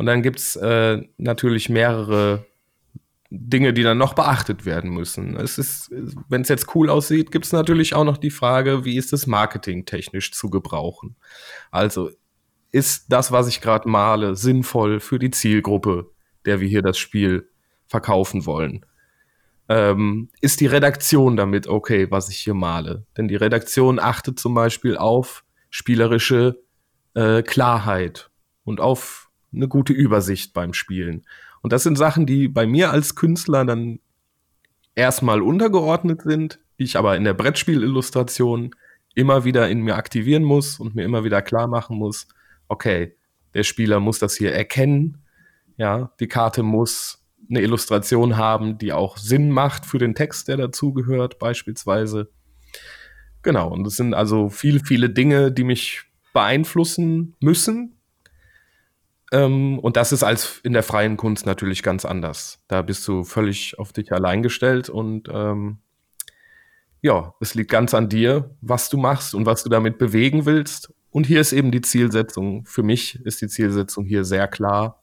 Und 0.00 0.06
dann 0.06 0.22
gibt's 0.22 0.56
äh, 0.56 1.02
natürlich 1.18 1.68
mehrere 1.68 2.46
Dinge, 3.30 3.74
die 3.74 3.82
dann 3.82 3.98
noch 3.98 4.14
beachtet 4.14 4.64
werden 4.64 4.90
müssen. 4.90 5.36
Es 5.36 5.58
ist, 5.58 5.90
wenn 6.28 6.40
es 6.40 6.48
jetzt 6.48 6.74
cool 6.74 6.88
aussieht, 6.88 7.30
gibt 7.30 7.44
es 7.44 7.52
natürlich 7.52 7.94
auch 7.94 8.04
noch 8.04 8.16
die 8.16 8.30
Frage, 8.30 8.84
wie 8.84 8.96
ist 8.96 9.12
es 9.12 9.26
marketingtechnisch 9.26 10.32
zu 10.32 10.48
gebrauchen? 10.48 11.16
Also 11.70 12.10
ist 12.72 13.12
das, 13.12 13.30
was 13.30 13.46
ich 13.46 13.60
gerade 13.60 13.88
male, 13.88 14.36
sinnvoll 14.36 15.00
für 15.00 15.18
die 15.18 15.30
Zielgruppe, 15.30 16.10
der 16.46 16.60
wir 16.60 16.68
hier 16.68 16.82
das 16.82 16.96
Spiel 16.96 17.50
verkaufen 17.86 18.46
wollen? 18.46 18.86
ähm, 19.70 20.30
ist 20.40 20.60
die 20.60 20.66
Redaktion 20.66 21.36
damit 21.36 21.68
okay, 21.68 22.10
was 22.10 22.28
ich 22.28 22.38
hier 22.38 22.54
male. 22.54 23.06
Denn 23.16 23.28
die 23.28 23.36
Redaktion 23.36 24.00
achtet 24.00 24.40
zum 24.40 24.52
Beispiel 24.52 24.96
auf 24.96 25.44
spielerische 25.70 26.60
äh, 27.14 27.42
Klarheit 27.42 28.30
und 28.64 28.80
auf 28.80 29.29
eine 29.54 29.68
gute 29.68 29.92
Übersicht 29.92 30.52
beim 30.54 30.72
Spielen. 30.72 31.26
Und 31.62 31.72
das 31.72 31.82
sind 31.82 31.96
Sachen, 31.96 32.26
die 32.26 32.48
bei 32.48 32.66
mir 32.66 32.90
als 32.90 33.14
Künstler 33.14 33.64
dann 33.64 34.00
erstmal 34.94 35.42
untergeordnet 35.42 36.22
sind, 36.22 36.58
ich 36.76 36.96
aber 36.96 37.16
in 37.16 37.24
der 37.24 37.34
Brettspielillustration 37.34 38.74
immer 39.14 39.44
wieder 39.44 39.68
in 39.68 39.80
mir 39.80 39.96
aktivieren 39.96 40.44
muss 40.44 40.80
und 40.80 40.94
mir 40.94 41.04
immer 41.04 41.24
wieder 41.24 41.42
klar 41.42 41.66
machen 41.66 41.96
muss, 41.96 42.28
okay, 42.68 43.16
der 43.54 43.64
Spieler 43.64 44.00
muss 44.00 44.18
das 44.18 44.36
hier 44.36 44.52
erkennen, 44.52 45.18
ja, 45.76 46.12
die 46.20 46.28
Karte 46.28 46.62
muss 46.62 47.26
eine 47.48 47.62
Illustration 47.62 48.36
haben, 48.36 48.78
die 48.78 48.92
auch 48.92 49.16
Sinn 49.16 49.50
macht 49.50 49.84
für 49.84 49.98
den 49.98 50.14
Text, 50.14 50.48
der 50.48 50.56
dazugehört, 50.56 51.38
beispielsweise. 51.38 52.30
Genau, 53.42 53.72
und 53.72 53.86
es 53.86 53.96
sind 53.96 54.14
also 54.14 54.50
viele, 54.50 54.80
viele 54.80 55.10
Dinge, 55.10 55.50
die 55.50 55.64
mich 55.64 56.02
beeinflussen 56.32 57.34
müssen. 57.40 57.99
Ähm, 59.32 59.78
und 59.78 59.96
das 59.96 60.12
ist 60.12 60.22
als 60.22 60.60
in 60.64 60.72
der 60.72 60.82
freien 60.82 61.16
Kunst 61.16 61.46
natürlich 61.46 61.82
ganz 61.82 62.04
anders. 62.04 62.60
Da 62.68 62.82
bist 62.82 63.06
du 63.06 63.24
völlig 63.24 63.78
auf 63.78 63.92
dich 63.92 64.12
allein 64.12 64.42
gestellt 64.42 64.88
und 64.88 65.28
ähm, 65.32 65.78
ja, 67.00 67.34
es 67.40 67.54
liegt 67.54 67.70
ganz 67.70 67.94
an 67.94 68.08
dir, 68.08 68.54
was 68.60 68.90
du 68.90 68.98
machst 68.98 69.34
und 69.34 69.46
was 69.46 69.62
du 69.62 69.70
damit 69.70 69.98
bewegen 69.98 70.44
willst. 70.44 70.92
Und 71.10 71.26
hier 71.26 71.40
ist 71.40 71.52
eben 71.52 71.70
die 71.70 71.80
Zielsetzung. 71.80 72.66
Für 72.66 72.82
mich 72.82 73.24
ist 73.24 73.40
die 73.40 73.48
Zielsetzung 73.48 74.04
hier 74.04 74.24
sehr 74.24 74.48
klar. 74.48 75.02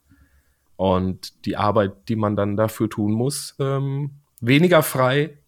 Und 0.76 1.46
die 1.46 1.58
Arbeit, 1.58 2.08
die 2.08 2.16
man 2.16 2.36
dann 2.36 2.56
dafür 2.56 2.88
tun 2.88 3.14
muss, 3.14 3.56
ähm, 3.60 4.12
weniger 4.40 4.84
frei 4.84 5.40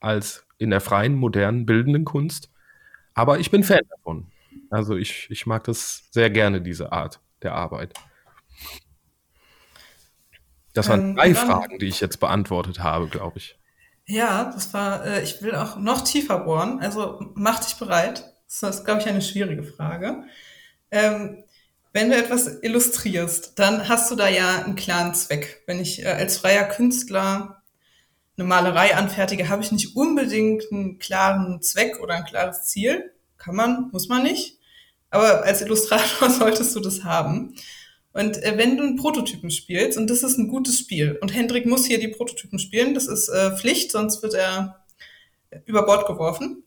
als 0.00 0.44
in 0.58 0.70
der 0.70 0.80
freien, 0.80 1.14
modernen, 1.14 1.66
bildenden 1.66 2.04
Kunst. 2.04 2.50
Aber 3.14 3.38
ich 3.38 3.52
bin 3.52 3.62
Fan 3.62 3.82
davon. 3.90 4.26
Also 4.70 4.96
ich, 4.96 5.28
ich 5.30 5.46
mag 5.46 5.64
das 5.64 6.08
sehr 6.10 6.30
gerne, 6.30 6.60
diese 6.60 6.90
Art 6.90 7.20
der 7.42 7.54
Arbeit. 7.54 7.94
Das 10.74 10.88
waren 10.88 11.10
ähm, 11.10 11.16
drei 11.16 11.34
Fragen, 11.34 11.78
die 11.78 11.86
ich 11.86 12.00
jetzt 12.00 12.20
beantwortet 12.20 12.80
habe, 12.80 13.08
glaube 13.08 13.38
ich. 13.38 13.58
Ja, 14.06 14.50
das 14.54 14.72
war, 14.72 15.04
äh, 15.04 15.22
ich 15.22 15.42
will 15.42 15.54
auch 15.54 15.76
noch 15.76 16.02
tiefer 16.02 16.38
bohren, 16.38 16.80
also 16.80 17.20
mach 17.34 17.64
dich 17.64 17.76
bereit. 17.76 18.24
Das 18.46 18.76
ist, 18.76 18.84
glaube 18.84 19.00
ich, 19.00 19.06
eine 19.06 19.20
schwierige 19.20 19.62
Frage. 19.62 20.24
Ähm, 20.90 21.44
wenn 21.92 22.10
du 22.10 22.16
etwas 22.16 22.62
illustrierst, 22.62 23.58
dann 23.58 23.88
hast 23.88 24.10
du 24.10 24.14
da 24.14 24.28
ja 24.28 24.62
einen 24.62 24.76
klaren 24.76 25.14
Zweck. 25.14 25.62
Wenn 25.66 25.80
ich 25.80 26.02
äh, 26.04 26.08
als 26.08 26.38
freier 26.38 26.64
Künstler 26.64 27.62
eine 28.36 28.46
Malerei 28.46 28.94
anfertige, 28.94 29.48
habe 29.48 29.62
ich 29.62 29.72
nicht 29.72 29.96
unbedingt 29.96 30.64
einen 30.70 30.98
klaren 30.98 31.60
Zweck 31.60 32.00
oder 32.00 32.14
ein 32.14 32.24
klares 32.24 32.64
Ziel. 32.64 33.12
Kann 33.36 33.56
man, 33.56 33.90
muss 33.90 34.08
man 34.08 34.22
nicht. 34.22 34.57
Aber 35.10 35.44
als 35.44 35.62
Illustrator 35.62 36.30
solltest 36.38 36.74
du 36.76 36.80
das 36.80 37.04
haben. 37.04 37.54
Und 38.12 38.42
äh, 38.42 38.54
wenn 38.56 38.76
du 38.76 38.82
einen 38.82 38.96
Prototypen 38.96 39.50
spielst, 39.50 39.98
und 39.98 40.08
das 40.08 40.22
ist 40.22 40.38
ein 40.38 40.48
gutes 40.48 40.78
Spiel, 40.78 41.18
und 41.20 41.34
Hendrik 41.34 41.66
muss 41.66 41.86
hier 41.86 42.00
die 42.00 42.08
Prototypen 42.08 42.58
spielen, 42.58 42.94
das 42.94 43.06
ist 43.06 43.28
äh, 43.28 43.56
Pflicht, 43.56 43.92
sonst 43.92 44.22
wird 44.22 44.34
er 44.34 44.84
über 45.66 45.86
Bord 45.86 46.06
geworfen. 46.06 46.64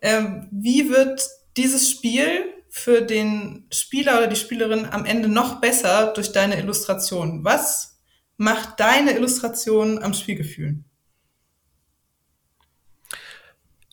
Ähm, 0.00 0.48
wie 0.50 0.90
wird 0.90 1.28
dieses 1.56 1.90
Spiel 1.90 2.44
für 2.68 3.02
den 3.02 3.66
Spieler 3.72 4.18
oder 4.18 4.26
die 4.26 4.36
Spielerin 4.36 4.86
am 4.86 5.04
Ende 5.04 5.28
noch 5.28 5.60
besser 5.60 6.12
durch 6.14 6.32
deine 6.32 6.58
Illustration? 6.58 7.44
Was 7.44 7.98
macht 8.36 8.80
deine 8.80 9.12
Illustration 9.16 10.02
am 10.02 10.14
Spielgefühl? 10.14 10.84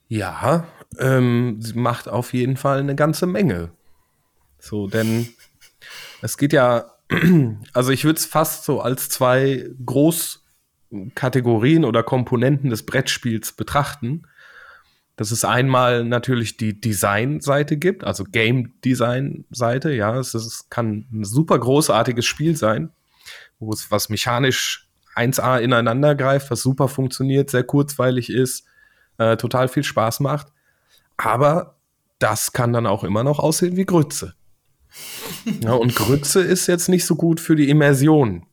Ja, 0.10 0.68
ähm, 1.00 1.57
sie 1.59 1.77
macht 1.77 2.07
auf 2.07 2.33
jeden 2.33 2.57
Fall 2.57 2.79
eine 2.79 2.95
ganze 2.95 3.25
Menge. 3.25 3.71
So, 4.59 4.88
denn 4.88 5.29
es 6.21 6.38
geht 6.38 6.53
ja, 6.53 6.93
also 7.73 7.91
ich 7.91 8.05
würde 8.05 8.17
es 8.17 8.25
fast 8.25 8.63
so 8.63 8.81
als 8.81 9.09
zwei 9.09 9.69
Großkategorien 9.85 11.85
oder 11.85 12.03
Komponenten 12.03 12.69
des 12.69 12.85
Brettspiels 12.85 13.53
betrachten. 13.53 14.23
Dass 15.15 15.29
es 15.29 15.45
einmal 15.45 16.03
natürlich 16.03 16.57
die 16.57 16.81
Design-Seite 16.81 17.77
gibt, 17.77 18.03
also 18.03 18.23
Game 18.23 18.73
Design-Seite, 18.83 19.91
ja, 19.91 20.17
es 20.17 20.33
ist, 20.33 20.71
kann 20.71 21.05
ein 21.12 21.23
super 21.23 21.59
großartiges 21.59 22.25
Spiel 22.25 22.57
sein, 22.57 22.89
wo 23.59 23.71
es 23.71 23.91
was 23.91 24.09
mechanisch 24.09 24.89
1A 25.15 25.59
ineinander 25.59 26.15
greift, 26.15 26.50
was 26.50 26.62
super 26.62 26.88
funktioniert, 26.88 27.51
sehr 27.51 27.63
kurzweilig 27.63 28.31
ist, 28.31 28.65
äh, 29.19 29.38
total 29.38 29.67
viel 29.67 29.83
Spaß 29.83 30.19
macht. 30.19 30.47
Aber 31.17 31.77
das 32.20 32.53
kann 32.53 32.74
dann 32.74 32.88
auch 32.88 33.03
immer 33.03 33.24
noch 33.24 33.39
aussehen 33.39 33.75
wie 33.75 33.86
Grütze. 33.86 34.34
Ja, 35.62 35.74
und 35.74 35.96
Grütze 35.96 36.41
ist 36.41 36.67
jetzt 36.67 36.88
nicht 36.88 37.05
so 37.05 37.15
gut 37.15 37.39
für 37.39 37.55
die 37.55 37.70
Immersion. 37.70 38.46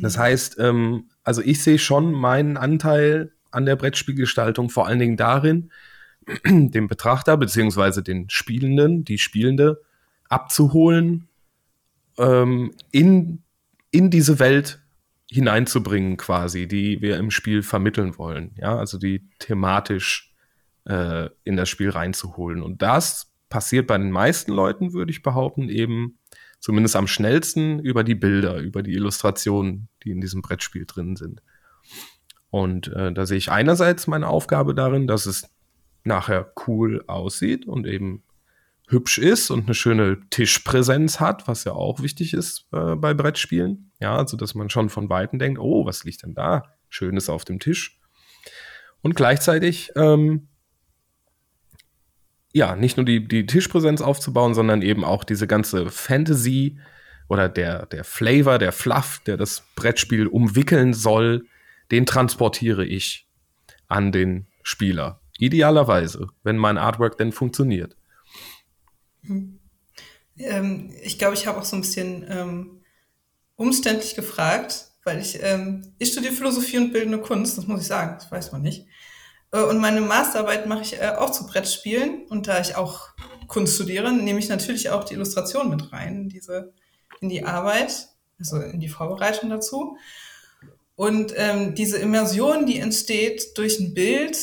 Das 0.00 0.16
heißt, 0.16 0.58
ähm, 0.60 1.10
also 1.24 1.42
ich 1.42 1.62
sehe 1.62 1.78
schon 1.78 2.12
meinen 2.12 2.56
Anteil 2.56 3.32
an 3.50 3.66
der 3.66 3.76
Brettspielgestaltung 3.76 4.70
vor 4.70 4.86
allen 4.86 5.00
Dingen 5.00 5.16
darin, 5.16 5.70
den 6.46 6.86
Betrachter 6.86 7.36
beziehungsweise 7.36 8.02
den 8.02 8.30
Spielenden, 8.30 9.04
die 9.04 9.18
Spielende 9.18 9.82
abzuholen, 10.28 11.28
ähm, 12.18 12.72
in, 12.92 13.42
in 13.90 14.10
diese 14.10 14.38
Welt 14.38 14.80
hineinzubringen 15.30 16.16
quasi, 16.16 16.66
die 16.66 17.00
wir 17.02 17.16
im 17.16 17.30
Spiel 17.30 17.62
vermitteln 17.62 18.18
wollen. 18.18 18.52
Ja, 18.56 18.76
also 18.76 18.98
die 18.98 19.28
thematisch 19.38 20.29
äh, 20.90 21.30
in 21.44 21.56
das 21.56 21.68
Spiel 21.68 21.90
reinzuholen. 21.90 22.62
Und 22.62 22.82
das 22.82 23.32
passiert 23.48 23.86
bei 23.86 23.96
den 23.96 24.10
meisten 24.10 24.52
Leuten, 24.52 24.92
würde 24.92 25.12
ich 25.12 25.22
behaupten, 25.22 25.68
eben 25.68 26.18
zumindest 26.58 26.96
am 26.96 27.06
schnellsten 27.06 27.78
über 27.78 28.04
die 28.04 28.16
Bilder, 28.16 28.58
über 28.58 28.82
die 28.82 28.94
Illustrationen, 28.94 29.88
die 30.02 30.10
in 30.10 30.20
diesem 30.20 30.42
Brettspiel 30.42 30.84
drin 30.86 31.16
sind. 31.16 31.42
Und 32.50 32.88
äh, 32.88 33.12
da 33.12 33.24
sehe 33.24 33.38
ich 33.38 33.50
einerseits 33.50 34.08
meine 34.08 34.26
Aufgabe 34.26 34.74
darin, 34.74 35.06
dass 35.06 35.26
es 35.26 35.48
nachher 36.02 36.52
cool 36.66 37.04
aussieht 37.06 37.66
und 37.66 37.86
eben 37.86 38.24
hübsch 38.88 39.18
ist 39.18 39.50
und 39.50 39.66
eine 39.66 39.74
schöne 39.74 40.18
Tischpräsenz 40.30 41.20
hat, 41.20 41.46
was 41.46 41.62
ja 41.62 41.72
auch 41.72 42.02
wichtig 42.02 42.34
ist 42.34 42.66
äh, 42.72 42.96
bei 42.96 43.14
Brettspielen. 43.14 43.92
Ja, 44.00 44.16
also 44.16 44.36
dass 44.36 44.56
man 44.56 44.68
schon 44.68 44.88
von 44.88 45.08
Weitem 45.08 45.38
denkt, 45.38 45.60
oh, 45.60 45.86
was 45.86 46.02
liegt 46.02 46.24
denn 46.24 46.34
da? 46.34 46.64
Schönes 46.88 47.28
auf 47.28 47.44
dem 47.44 47.60
Tisch. 47.60 48.00
Und 49.00 49.14
gleichzeitig 49.14 49.92
ähm, 49.94 50.48
ja, 52.52 52.76
nicht 52.76 52.96
nur 52.96 53.06
die, 53.06 53.26
die 53.26 53.46
Tischpräsenz 53.46 54.00
aufzubauen, 54.00 54.54
sondern 54.54 54.82
eben 54.82 55.04
auch 55.04 55.24
diese 55.24 55.46
ganze 55.46 55.90
Fantasy 55.90 56.78
oder 57.28 57.48
der, 57.48 57.86
der 57.86 58.04
Flavor, 58.04 58.58
der 58.58 58.72
Fluff, 58.72 59.20
der 59.24 59.36
das 59.36 59.62
Brettspiel 59.76 60.26
umwickeln 60.26 60.92
soll, 60.92 61.46
den 61.90 62.06
transportiere 62.06 62.84
ich 62.84 63.28
an 63.88 64.12
den 64.12 64.46
Spieler. 64.62 65.20
Idealerweise, 65.38 66.26
wenn 66.42 66.56
mein 66.56 66.76
Artwork 66.76 67.16
denn 67.18 67.32
funktioniert. 67.32 67.96
Ähm, 70.36 70.92
ich 71.02 71.18
glaube, 71.18 71.34
ich 71.34 71.46
habe 71.46 71.58
auch 71.58 71.64
so 71.64 71.76
ein 71.76 71.82
bisschen 71.82 72.26
ähm, 72.28 72.82
umständlich 73.56 74.14
gefragt, 74.16 74.90
weil 75.04 75.20
ich, 75.20 75.38
ähm, 75.42 75.94
ich 75.98 76.12
studiere 76.12 76.34
Philosophie 76.34 76.78
und 76.78 76.92
bildende 76.92 77.18
Kunst, 77.18 77.58
das 77.58 77.66
muss 77.66 77.82
ich 77.82 77.86
sagen, 77.86 78.16
das 78.18 78.30
weiß 78.30 78.52
man 78.52 78.62
nicht. 78.62 78.86
Äh, 79.52 79.62
und 79.62 79.78
meine 79.78 80.00
Masterarbeit 80.00 80.66
mache 80.66 80.82
ich 80.82 81.00
äh, 81.00 81.14
auch 81.16 81.30
zu 81.30 81.46
Brettspielen. 81.46 82.26
Und 82.28 82.48
da 82.48 82.60
ich 82.60 82.76
auch 82.76 83.08
Kunst 83.48 83.74
studiere, 83.74 84.12
nehme 84.12 84.38
ich 84.38 84.48
natürlich 84.48 84.90
auch 84.90 85.04
die 85.04 85.14
Illustration 85.14 85.70
mit 85.70 85.92
rein, 85.92 86.28
diese, 86.28 86.72
in 87.20 87.28
die 87.28 87.44
Arbeit, 87.44 88.08
also 88.38 88.58
in 88.58 88.80
die 88.80 88.88
Vorbereitung 88.88 89.50
dazu. 89.50 89.96
Und 90.94 91.32
ähm, 91.36 91.74
diese 91.74 91.98
Immersion, 91.98 92.66
die 92.66 92.78
entsteht 92.78 93.56
durch 93.56 93.80
ein 93.80 93.94
Bild 93.94 94.36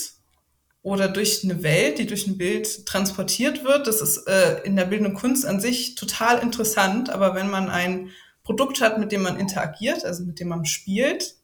oder 0.82 1.08
durch 1.08 1.44
eine 1.44 1.64
Welt, 1.64 2.00
die 2.00 2.08
durch 2.08 2.28
ein 2.28 2.38
Bild 2.38 2.86
transportiert 2.86 3.64
wird, 3.64 3.88
das 3.88 4.02
ist 4.02 4.28
äh, 4.28 4.62
in 4.64 4.76
der 4.76 4.86
bildenden 4.86 5.16
Kunst 5.16 5.46
an 5.46 5.60
sich 5.60 5.96
total 5.96 6.40
interessant. 6.40 7.10
Aber 7.10 7.36
wenn 7.36 7.50
man 7.50 7.70
ein 7.70 8.10
Produkt 8.44 8.82
hat, 8.82 8.98
mit 8.98 9.12
dem 9.12 9.22
man 9.22 9.38
interagiert, 9.38 10.04
also 10.04 10.24
mit 10.24 10.40
dem 10.40 10.48
man 10.48 10.66
spielt, 10.66 11.37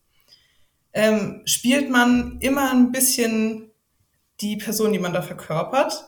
ähm, 0.94 1.42
spielt 1.46 1.90
man 1.90 2.38
immer 2.40 2.72
ein 2.72 2.92
bisschen 2.92 3.72
die 4.42 4.58
Person, 4.58 4.94
die 4.94 5.00
man 5.00 5.14
da 5.14 5.22
verkörpert. 5.22 6.06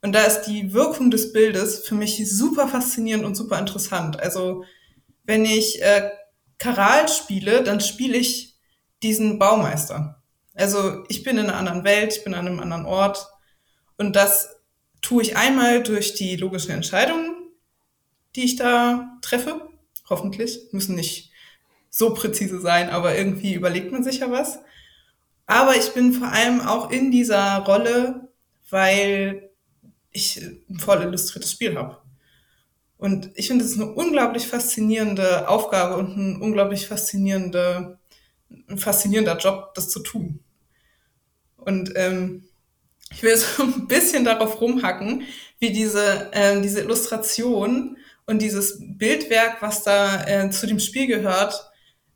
Und 0.00 0.12
da 0.12 0.22
ist 0.22 0.42
die 0.42 0.72
Wirkung 0.72 1.10
des 1.10 1.32
Bildes 1.32 1.86
für 1.86 1.96
mich 1.96 2.30
super 2.30 2.68
faszinierend 2.68 3.24
und 3.24 3.34
super 3.34 3.58
interessant. 3.58 4.20
Also 4.20 4.64
wenn 5.24 5.44
ich 5.44 5.82
äh, 5.82 6.10
Karal 6.58 7.08
spiele, 7.08 7.62
dann 7.62 7.80
spiele 7.80 8.16
ich 8.16 8.56
diesen 9.02 9.38
Baumeister. 9.38 10.22
Also 10.54 11.04
ich 11.08 11.22
bin 11.22 11.38
in 11.38 11.46
einer 11.46 11.56
anderen 11.56 11.84
Welt, 11.84 12.16
ich 12.16 12.24
bin 12.24 12.34
an 12.34 12.46
einem 12.46 12.60
anderen 12.60 12.86
Ort. 12.86 13.26
Und 13.96 14.14
das 14.14 14.48
tue 15.00 15.22
ich 15.22 15.36
einmal 15.36 15.82
durch 15.82 16.14
die 16.14 16.36
logischen 16.36 16.72
Entscheidungen, 16.72 17.34
die 18.36 18.44
ich 18.44 18.56
da 18.56 19.18
treffe. 19.22 19.68
Hoffentlich. 20.08 20.60
Müssen 20.72 20.94
nicht 20.94 21.27
so 21.90 22.14
präzise 22.14 22.60
sein, 22.60 22.90
aber 22.90 23.16
irgendwie 23.16 23.54
überlegt 23.54 23.92
man 23.92 24.04
sich 24.04 24.18
ja 24.20 24.30
was. 24.30 24.60
Aber 25.46 25.76
ich 25.76 25.94
bin 25.94 26.12
vor 26.12 26.28
allem 26.28 26.60
auch 26.60 26.90
in 26.90 27.10
dieser 27.10 27.58
Rolle, 27.60 28.28
weil 28.70 29.50
ich 30.10 30.40
ein 30.68 30.78
voll 30.78 31.02
illustriertes 31.02 31.52
Spiel 31.52 31.76
habe. 31.76 31.98
Und 32.98 33.30
ich 33.34 33.46
finde, 33.48 33.64
es 33.64 33.72
ist 33.72 33.80
eine 33.80 33.92
unglaublich 33.92 34.46
faszinierende 34.46 35.48
Aufgabe 35.48 35.96
und 35.96 36.16
ein 36.16 36.42
unglaublich 36.42 36.86
faszinierende, 36.86 37.98
ein 38.68 38.78
faszinierender 38.78 39.38
Job, 39.38 39.72
das 39.74 39.88
zu 39.88 40.00
tun. 40.00 40.40
Und 41.56 41.92
ähm, 41.94 42.48
ich 43.10 43.22
will 43.22 43.36
so 43.38 43.62
ein 43.62 43.86
bisschen 43.86 44.24
darauf 44.24 44.60
rumhacken, 44.60 45.22
wie 45.60 45.72
diese, 45.72 46.30
ähm, 46.32 46.62
diese 46.62 46.80
Illustration 46.80 47.96
und 48.26 48.42
dieses 48.42 48.78
Bildwerk, 48.80 49.62
was 49.62 49.84
da 49.84 50.26
äh, 50.26 50.50
zu 50.50 50.66
dem 50.66 50.80
Spiel 50.80 51.06
gehört, 51.06 51.70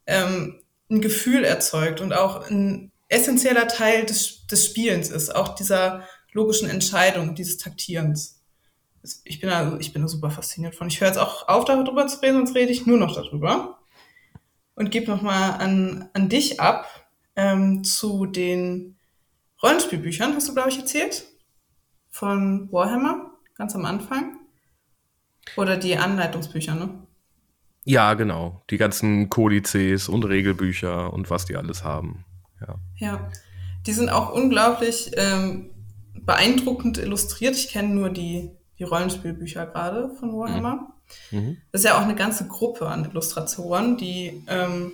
ähm, 0.07 0.61
ein 0.91 1.01
Gefühl 1.01 1.45
erzeugt 1.45 2.01
und 2.01 2.13
auch 2.13 2.49
ein 2.51 2.93
essentieller 3.09 3.69
Teil 3.69 4.07
des, 4.07 4.47
des 4.47 4.67
Spielens 4.67 5.11
ist, 5.11 5.35
auch 5.35 5.55
dieser 5.55 6.07
logischen 6.33 6.69
Entscheidung, 6.69 7.35
dieses 7.35 7.59
Taktierens. 7.59 8.43
Ich 9.25 9.41
bin 9.41 9.51
da, 9.51 9.77
ich 9.81 9.93
bin 9.93 10.03
da 10.03 10.09
super 10.09 10.31
fasziniert 10.31 10.75
von. 10.75 10.89
Ich 10.89 11.01
höre 11.01 11.09
jetzt 11.09 11.19
auch 11.19 11.49
auf, 11.49 11.65
darüber 11.65 12.07
zu 12.07 12.21
reden, 12.23 12.39
sonst 12.39 12.55
rede 12.55 12.73
ich 12.73 12.87
nur 12.87 12.99
noch 12.99 13.15
darüber. 13.15 13.79
Und 14.75 14.91
gebe 14.91 15.11
nochmal 15.11 15.61
an, 15.61 16.09
an 16.15 16.29
dich 16.29 16.61
ab 16.61 16.87
ähm, 17.37 17.85
zu 17.85 18.27
den 18.27 18.97
Rollenspielbüchern, 19.63 20.35
hast 20.35 20.49
du, 20.49 20.55
glaube 20.55 20.71
ich, 20.71 20.79
erzählt? 20.79 21.25
Von 22.11 22.71
Warhammer, 22.73 23.33
ganz 23.55 23.75
am 23.75 23.85
Anfang. 23.85 24.39
Oder 25.57 25.77
die 25.77 25.97
Anleitungsbücher, 25.97 26.75
ne? 26.75 27.07
Ja, 27.85 28.15
genau. 28.15 28.63
Die 28.71 28.79
ganzen 28.79 29.29
Kodizes 29.29 30.09
und 30.09 30.25
Regelbücher 30.25 31.13
und 31.13 31.31
was 31.31 31.47
die 31.47 31.57
alles 31.57 31.85
haben. 31.85 32.25
Ja. 32.61 32.75
Ja. 32.97 33.31
Die 33.87 33.93
sind 33.93 34.09
auch 34.09 34.33
unglaublich 34.33 35.13
ähm, 35.17 35.71
beeindruckend 36.15 36.99
illustriert. 36.99 37.57
Ich 37.57 37.69
kenne 37.69 37.89
nur 37.89 38.11
die, 38.11 38.51
die 38.79 38.85
Rollenspielbücher 38.85 39.67
gerade 39.67 40.11
von 40.21 40.33
Warhammer. 40.33 40.95
Mhm. 41.31 41.39
mhm. 41.39 41.57
Das 41.73 41.81
ist 41.81 41.85
ja 41.87 41.99
auch 41.99 42.03
eine 42.03 42.15
ganze 42.15 42.47
Gruppe 42.47 42.87
an 42.87 43.05
Illustratoren, 43.05 43.97
die 43.97 44.45
ähm, 44.47 44.93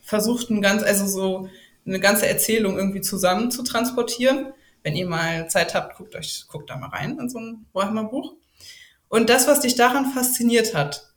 versuchten 0.00 0.62
ganz, 0.62 0.82
also 0.82 1.06
so 1.06 1.48
eine 1.86 2.00
ganze 2.00 2.26
Erzählung 2.26 2.78
irgendwie 2.78 3.02
zusammen 3.02 3.50
zu 3.50 3.62
transportieren. 3.62 4.52
Wenn 4.82 4.96
ihr 4.96 5.06
mal 5.06 5.48
Zeit 5.48 5.74
habt, 5.74 5.96
guckt 5.96 6.14
euch, 6.16 6.44
guckt 6.48 6.70
da 6.70 6.76
mal 6.76 6.88
rein 6.88 7.18
in 7.18 7.28
so 7.28 7.38
ein 7.38 7.66
Warhammer-Buch. 7.72 8.34
Und 9.08 9.30
das, 9.30 9.46
was 9.46 9.60
dich 9.60 9.76
daran 9.76 10.06
fasziniert 10.06 10.74
hat, 10.74 11.13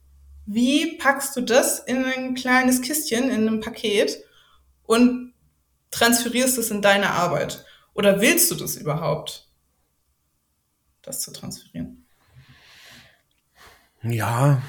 wie 0.48 0.98
packst 0.98 1.36
du 1.36 1.42
das 1.42 1.80
in 1.80 2.06
ein 2.06 2.34
kleines 2.34 2.82
Kistchen, 2.82 3.30
in 3.30 3.48
einem 3.48 3.60
Paket 3.60 4.18
und 4.84 5.34
transferierst 5.92 6.58
es 6.58 6.72
in 6.72 6.82
deine 6.82 7.12
Arbeit? 7.12 7.66
Oder 7.94 8.22
willst 8.22 8.50
du 8.50 8.56
das 8.56 8.78
überhaupt, 8.78 9.50
das 11.02 11.22
zu 11.22 11.34
transferieren? 11.34 12.06
Ja, 14.04 14.62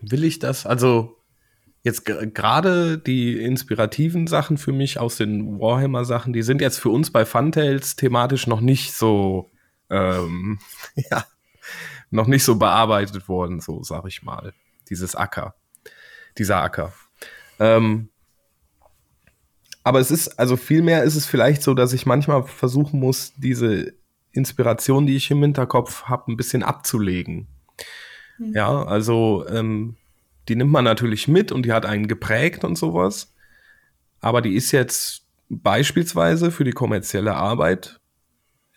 will 0.00 0.24
ich 0.24 0.40
das? 0.40 0.66
Also 0.66 1.16
jetzt 1.84 2.04
gerade 2.04 2.98
die 2.98 3.40
inspirativen 3.40 4.26
Sachen 4.26 4.58
für 4.58 4.72
mich 4.72 4.98
aus 4.98 5.16
den 5.16 5.60
Warhammer-Sachen, 5.60 6.32
die 6.32 6.42
sind 6.42 6.60
jetzt 6.60 6.78
für 6.78 6.90
uns 6.90 7.12
bei 7.12 7.24
Funtails 7.24 7.94
thematisch 7.94 8.48
noch 8.48 8.60
nicht 8.60 8.94
so, 8.94 9.52
ähm, 9.90 10.58
ja, 10.96 11.24
noch 12.10 12.26
nicht 12.26 12.42
so 12.42 12.56
bearbeitet 12.56 13.28
worden, 13.28 13.60
so 13.60 13.84
sag 13.84 14.04
ich 14.06 14.24
mal. 14.24 14.52
Dieses 14.90 15.14
Acker, 15.14 15.54
dieser 16.36 16.62
Acker. 16.62 16.92
Ähm, 17.58 18.08
aber 19.84 20.00
es 20.00 20.10
ist, 20.10 20.38
also 20.38 20.56
vielmehr 20.56 21.02
ist 21.02 21.16
es 21.16 21.26
vielleicht 21.26 21.62
so, 21.62 21.74
dass 21.74 21.92
ich 21.92 22.04
manchmal 22.04 22.42
versuchen 22.42 23.00
muss, 23.00 23.32
diese 23.36 23.94
Inspiration, 24.32 25.06
die 25.06 25.16
ich 25.16 25.30
im 25.30 25.40
Hinterkopf 25.40 26.04
habe, 26.04 26.30
ein 26.30 26.36
bisschen 26.36 26.62
abzulegen. 26.62 27.48
Mhm. 28.38 28.52
Ja, 28.52 28.82
also 28.82 29.46
ähm, 29.48 29.96
die 30.48 30.56
nimmt 30.56 30.72
man 30.72 30.84
natürlich 30.84 31.28
mit 31.28 31.52
und 31.52 31.64
die 31.64 31.72
hat 31.72 31.86
einen 31.86 32.06
geprägt 32.06 32.64
und 32.64 32.76
sowas. 32.76 33.32
Aber 34.20 34.42
die 34.42 34.54
ist 34.54 34.72
jetzt 34.72 35.24
beispielsweise 35.48 36.50
für 36.50 36.64
die 36.64 36.72
kommerzielle 36.72 37.34
Arbeit 37.34 37.98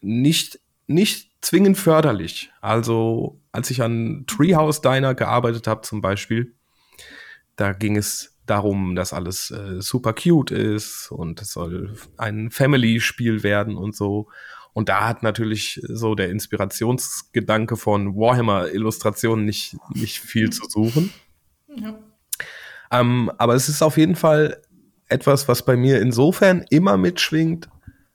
nicht, 0.02 0.60
nicht 0.88 1.32
zwingend 1.42 1.78
förderlich. 1.78 2.52
Also 2.62 3.41
als 3.52 3.70
ich 3.72 3.82
an 3.82 4.26
Treehouse 4.28 4.82
Diner 4.82 5.16
gearbeitet 5.16 5.68
habe 5.68 5.82
zum 5.82 6.02
Beispiel, 6.02 6.54
da 7.56 7.74
ging 7.74 7.98
es 7.98 8.38
darum, 8.46 8.96
dass 8.96 9.14
alles 9.14 9.52
äh, 9.52 9.82
super 9.82 10.14
cute 10.14 10.52
ist 10.52 11.12
und 11.12 11.42
es 11.42 11.52
soll 11.52 11.94
ein 12.18 12.50
Family-Spiel 12.52 13.44
werden 13.44 13.78
und 13.78 13.96
so. 13.96 14.30
Und 14.74 14.90
da 14.90 15.08
hat 15.08 15.22
natürlich 15.22 15.82
so 15.84 16.16
der 16.16 16.30
Inspirationsgedanke 16.30 17.76
von 17.76 18.16
Warhammer-Illustrationen 18.16 19.46
nicht, 19.46 19.76
nicht 19.94 20.20
viel 20.20 20.50
zu 20.50 20.70
suchen. 20.70 21.12
Ja. 21.76 22.00
Ähm, 22.92 23.32
aber 23.38 23.56
es 23.56 23.70
ist 23.70 23.82
auf 23.82 23.98
jeden 23.98 24.16
Fall 24.16 24.62
etwas, 25.08 25.48
was 25.48 25.64
bei 25.64 25.76
mir 25.76 26.02
insofern 26.02 26.66
immer 26.70 26.98
mitschwingt, 26.98 27.70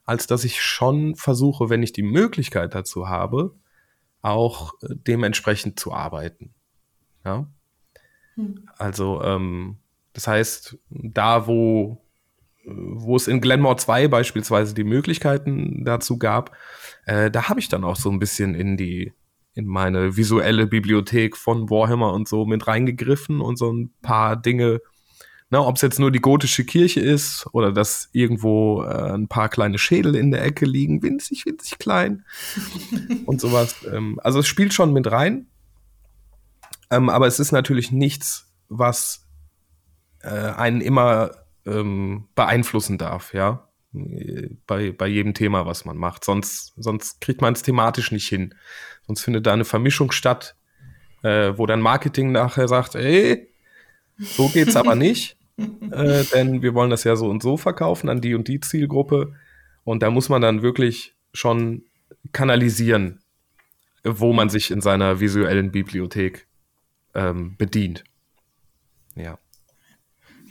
als 0.05 0.25
dass 0.25 0.43
ich 0.43 0.61
schon 0.61 1.15
versuche, 1.15 1.69
wenn 1.69 1.83
ich 1.83 1.93
die 1.93 2.03
Möglichkeit 2.03 2.73
dazu 2.73 3.07
habe, 3.07 3.53
auch 4.27 4.73
äh, 4.81 4.87
dementsprechend 4.95 5.79
zu 5.79 5.93
arbeiten. 5.93 6.53
Ja. 7.25 7.47
Hm. 8.35 8.69
Also, 8.77 9.21
ähm, 9.23 9.77
das 10.13 10.27
heißt, 10.27 10.77
da 10.89 11.47
wo, 11.47 12.01
wo 12.65 13.15
es 13.15 13.27
in 13.27 13.41
Glenmore 13.41 13.77
2 13.77 14.07
beispielsweise 14.07 14.73
die 14.73 14.83
Möglichkeiten 14.83 15.85
dazu 15.85 16.17
gab, 16.17 16.55
äh, 17.05 17.31
da 17.31 17.49
habe 17.49 17.59
ich 17.59 17.69
dann 17.69 17.83
auch 17.83 17.95
so 17.95 18.09
ein 18.09 18.19
bisschen 18.19 18.55
in 18.55 18.77
die 18.77 19.13
in 19.53 19.65
meine 19.65 20.15
visuelle 20.15 20.67
Bibliothek 20.67 21.35
von 21.35 21.71
Warhammer 21.71 22.13
und 22.13 22.27
so 22.27 22.45
mit 22.45 22.67
reingegriffen 22.67 23.41
und 23.41 23.57
so 23.57 23.71
ein 23.71 23.91
paar 24.03 24.35
Dinge, 24.35 24.81
ne, 25.49 25.63
ob 25.63 25.75
es 25.75 25.81
jetzt 25.81 25.99
nur 25.99 26.11
die 26.11 26.19
gotische 26.19 26.65
Kirche 26.65 26.99
ist 26.99 27.47
oder 27.51 27.71
dass 27.71 28.09
irgendwo 28.11 28.83
äh, 28.83 29.13
ein 29.13 29.27
paar 29.27 29.49
kleine 29.49 29.77
Schädel 29.77 30.15
in 30.15 30.31
der 30.31 30.43
Ecke 30.43 30.65
liegen, 30.65 31.01
winzig, 31.03 31.45
winzig 31.45 31.77
klein 31.79 32.25
und 33.25 33.41
sowas. 33.41 33.75
Ähm, 33.91 34.19
also 34.23 34.39
es 34.39 34.47
spielt 34.47 34.73
schon 34.73 34.93
mit 34.93 35.11
rein, 35.11 35.47
ähm, 36.89 37.09
aber 37.09 37.27
es 37.27 37.39
ist 37.39 37.51
natürlich 37.51 37.91
nichts, 37.91 38.51
was 38.69 39.25
äh, 40.21 40.29
einen 40.29 40.81
immer 40.81 41.31
ähm, 41.65 42.27
beeinflussen 42.35 42.97
darf, 42.97 43.33
ja 43.33 43.67
bei, 44.65 44.91
bei 44.91 45.07
jedem 45.07 45.33
Thema, 45.33 45.65
was 45.65 45.85
man 45.85 45.97
macht. 45.97 46.23
Sonst, 46.23 46.73
sonst 46.77 47.21
kriegt 47.21 47.41
man 47.41 47.53
es 47.53 47.61
thematisch 47.61 48.11
nicht 48.11 48.27
hin. 48.27 48.53
Sonst 49.05 49.21
findet 49.21 49.45
da 49.45 49.53
eine 49.53 49.65
Vermischung 49.65 50.11
statt, 50.11 50.55
äh, 51.23 51.53
wo 51.55 51.65
dann 51.65 51.81
Marketing 51.81 52.31
nachher 52.31 52.67
sagt, 52.67 52.95
ey, 52.95 53.49
so 54.17 54.49
geht's 54.49 54.75
aber 54.75 54.95
nicht, 54.95 55.36
äh, 55.91 56.23
denn 56.33 56.61
wir 56.61 56.73
wollen 56.73 56.89
das 56.89 57.03
ja 57.03 57.15
so 57.15 57.27
und 57.27 57.41
so 57.41 57.57
verkaufen 57.57 58.09
an 58.09 58.21
die 58.21 58.35
und 58.35 58.47
die 58.47 58.59
Zielgruppe. 58.59 59.33
Und 59.83 60.03
da 60.03 60.11
muss 60.11 60.29
man 60.29 60.41
dann 60.41 60.61
wirklich 60.61 61.15
schon 61.33 61.83
kanalisieren, 62.31 63.21
wo 64.03 64.33
man 64.33 64.49
sich 64.49 64.71
in 64.71 64.81
seiner 64.81 65.19
visuellen 65.19 65.71
Bibliothek 65.71 66.47
ähm, 67.15 67.55
bedient. 67.57 68.03
Ja. 69.15 69.39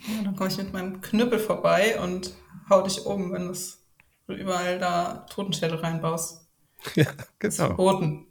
ja 0.07 0.23
dann 0.23 0.35
komme 0.35 0.49
ich 0.49 0.57
mit 0.57 0.73
meinem 0.73 1.01
Knüppel 1.01 1.39
vorbei 1.39 1.99
und 2.01 2.33
hau 2.69 2.81
dich 2.81 3.05
um, 3.05 3.31
wenn 3.31 3.47
du 3.47 4.33
überall 4.33 4.77
da 4.79 5.25
Totenschädel 5.29 5.77
reinbaust. 5.77 6.43
Ja, 6.93 7.07
genau. 7.39 7.73
Boden. 7.73 8.26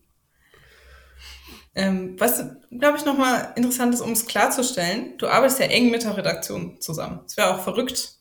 Ähm, 1.76 2.18
was, 2.18 2.42
glaube 2.70 2.96
ich, 2.96 3.04
nochmal 3.04 3.52
interessant 3.54 3.92
ist, 3.92 4.00
um 4.00 4.12
es 4.12 4.26
klarzustellen, 4.26 5.18
du 5.18 5.28
arbeitest 5.28 5.60
ja 5.60 5.66
eng 5.66 5.90
mit 5.90 6.04
der 6.04 6.16
Redaktion 6.16 6.80
zusammen. 6.80 7.20
Es 7.26 7.36
wäre 7.36 7.54
auch 7.54 7.62
verrückt, 7.62 8.14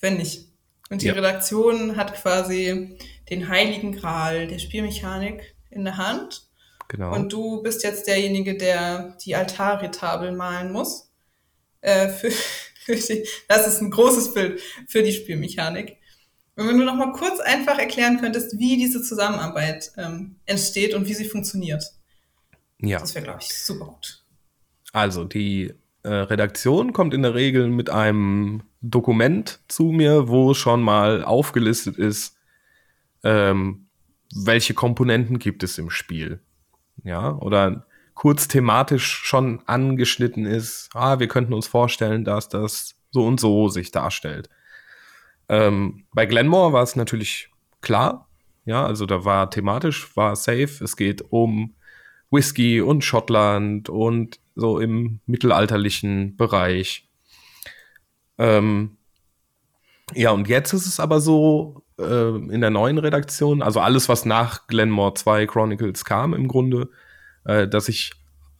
wenn 0.00 0.16
nicht. 0.16 0.48
Und 0.88 1.02
die 1.02 1.08
ja. 1.08 1.12
Redaktion 1.12 1.96
hat 1.96 2.14
quasi 2.14 2.98
den 3.28 3.48
heiligen 3.48 3.92
Gral 3.92 4.46
der 4.46 4.58
Spielmechanik 4.58 5.54
in 5.68 5.84
der 5.84 5.98
Hand. 5.98 6.48
Genau. 6.88 7.14
Und 7.14 7.30
du 7.32 7.62
bist 7.62 7.84
jetzt 7.84 8.06
derjenige, 8.06 8.56
der 8.56 9.16
die 9.22 9.36
Altarretabel 9.36 10.32
malen 10.32 10.72
muss. 10.72 11.10
Äh, 11.82 12.08
für, 12.08 12.30
für 12.84 12.96
die, 12.96 13.28
das 13.46 13.66
ist 13.66 13.82
ein 13.82 13.90
großes 13.90 14.32
Bild 14.32 14.62
für 14.88 15.02
die 15.02 15.12
Spielmechanik. 15.12 15.98
Und 16.56 16.66
wenn 16.66 16.78
du 16.78 16.84
noch 16.84 16.96
mal 16.96 17.12
kurz 17.12 17.40
einfach 17.40 17.78
erklären 17.78 18.18
könntest, 18.20 18.58
wie 18.58 18.78
diese 18.78 19.02
Zusammenarbeit 19.02 19.92
ähm, 19.98 20.36
entsteht 20.46 20.94
und 20.94 21.06
wie 21.06 21.14
sie 21.14 21.28
funktioniert. 21.28 21.84
Ja. 22.82 22.98
Das 22.98 23.14
wäre, 23.14 23.24
glaube 23.24 23.38
ich, 23.40 23.48
super 23.48 23.86
gut. 23.86 24.22
Also, 24.92 25.24
die 25.24 25.72
äh, 26.02 26.08
Redaktion 26.08 26.92
kommt 26.92 27.14
in 27.14 27.22
der 27.22 27.34
Regel 27.34 27.68
mit 27.68 27.90
einem 27.90 28.62
Dokument 28.80 29.60
zu 29.68 29.84
mir, 29.84 30.28
wo 30.28 30.52
schon 30.54 30.82
mal 30.82 31.24
aufgelistet 31.24 31.96
ist, 31.96 32.36
ähm, 33.22 33.86
welche 34.34 34.74
Komponenten 34.74 35.38
gibt 35.38 35.62
es 35.62 35.78
im 35.78 35.90
Spiel. 35.90 36.40
Ja, 37.04 37.36
oder 37.36 37.86
kurz 38.14 38.48
thematisch 38.48 39.06
schon 39.06 39.62
angeschnitten 39.66 40.44
ist, 40.44 40.90
ah, 40.94 41.18
wir 41.18 41.28
könnten 41.28 41.54
uns 41.54 41.66
vorstellen, 41.66 42.24
dass 42.24 42.48
das 42.48 42.94
so 43.10 43.24
und 43.26 43.40
so 43.40 43.68
sich 43.68 43.90
darstellt. 43.90 44.48
Ähm, 45.48 46.04
bei 46.12 46.26
Glenmore 46.26 46.72
war 46.72 46.82
es 46.82 46.96
natürlich 46.96 47.50
klar. 47.80 48.28
Ja, 48.64 48.86
also 48.86 49.06
da 49.06 49.24
war 49.24 49.50
thematisch, 49.50 50.16
war 50.16 50.36
safe. 50.36 50.82
Es 50.82 50.96
geht 50.96 51.22
um 51.30 51.74
Whisky 52.32 52.80
und 52.80 53.04
Schottland 53.04 53.88
und 53.88 54.40
so 54.54 54.80
im 54.80 55.20
mittelalterlichen 55.26 56.36
Bereich. 56.36 57.08
Ähm, 58.38 58.96
ja, 60.14 60.30
und 60.30 60.48
jetzt 60.48 60.72
ist 60.72 60.86
es 60.86 60.98
aber 60.98 61.20
so, 61.20 61.84
äh, 61.98 62.28
in 62.36 62.60
der 62.60 62.70
neuen 62.70 62.98
Redaktion, 62.98 63.62
also 63.62 63.80
alles, 63.80 64.08
was 64.08 64.24
nach 64.24 64.66
Glenmore 64.66 65.14
2 65.14 65.46
Chronicles 65.46 66.04
kam 66.04 66.34
im 66.34 66.48
Grunde, 66.48 66.88
äh, 67.44 67.68
dass 67.68 67.88
ich 67.88 68.12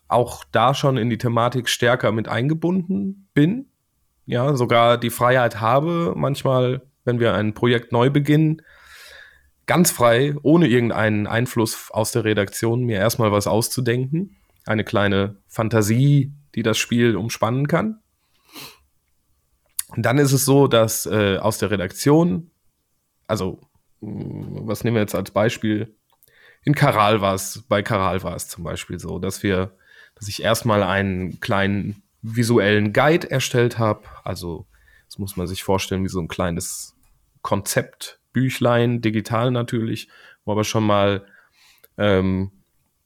auch 0.08 0.44
da 0.52 0.74
schon 0.74 0.96
in 0.96 1.10
die 1.10 1.18
Thematik 1.18 1.68
stärker 1.68 2.12
mit 2.12 2.28
eingebunden 2.28 3.28
bin. 3.34 3.66
Ja, 4.26 4.54
sogar 4.54 4.98
die 4.98 5.10
Freiheit 5.10 5.60
habe, 5.60 6.12
manchmal, 6.16 6.82
wenn 7.04 7.18
wir 7.18 7.34
ein 7.34 7.54
Projekt 7.54 7.92
neu 7.92 8.10
beginnen, 8.10 8.62
ganz 9.66 9.90
frei, 9.90 10.34
ohne 10.42 10.66
irgendeinen 10.66 11.26
Einfluss 11.26 11.90
aus 11.90 12.12
der 12.12 12.24
Redaktion, 12.24 12.84
mir 12.84 12.98
erstmal 12.98 13.32
was 13.32 13.46
auszudenken. 13.46 14.36
Eine 14.66 14.84
kleine 14.84 15.36
Fantasie, 15.48 16.32
die 16.54 16.62
das 16.62 16.78
Spiel 16.78 17.16
umspannen 17.16 17.68
kann. 17.68 18.00
Und 19.88 20.04
dann 20.04 20.18
ist 20.18 20.32
es 20.32 20.44
so, 20.44 20.68
dass 20.68 21.06
äh, 21.06 21.36
aus 21.38 21.58
der 21.58 21.70
Redaktion, 21.70 22.50
also 23.26 23.60
mm, 24.00 24.66
was 24.66 24.84
nehmen 24.84 24.96
wir 24.96 25.02
jetzt 25.02 25.14
als 25.14 25.30
Beispiel? 25.30 25.94
In 26.64 26.74
Karal 26.74 27.20
war 27.20 27.34
es, 27.34 27.64
bei 27.68 27.82
Karal 27.82 28.22
war 28.22 28.34
es 28.36 28.48
zum 28.48 28.64
Beispiel 28.64 28.98
so, 28.98 29.18
dass 29.18 29.42
wir, 29.42 29.76
dass 30.14 30.28
ich 30.28 30.42
erstmal 30.42 30.82
einen 30.82 31.40
kleinen 31.40 32.02
visuellen 32.22 32.92
Guide 32.92 33.30
erstellt 33.30 33.78
habe. 33.78 34.04
Also, 34.24 34.66
das 35.08 35.18
muss 35.18 35.36
man 35.36 35.46
sich 35.46 35.62
vorstellen 35.62 36.04
wie 36.04 36.08
so 36.08 36.20
ein 36.20 36.28
kleines 36.28 36.94
Konzeptbüchlein, 38.32 39.00
digital 39.00 39.50
natürlich, 39.50 40.08
wo 40.44 40.52
aber 40.52 40.64
schon 40.64 40.84
mal 40.84 41.26
ähm, 41.98 42.50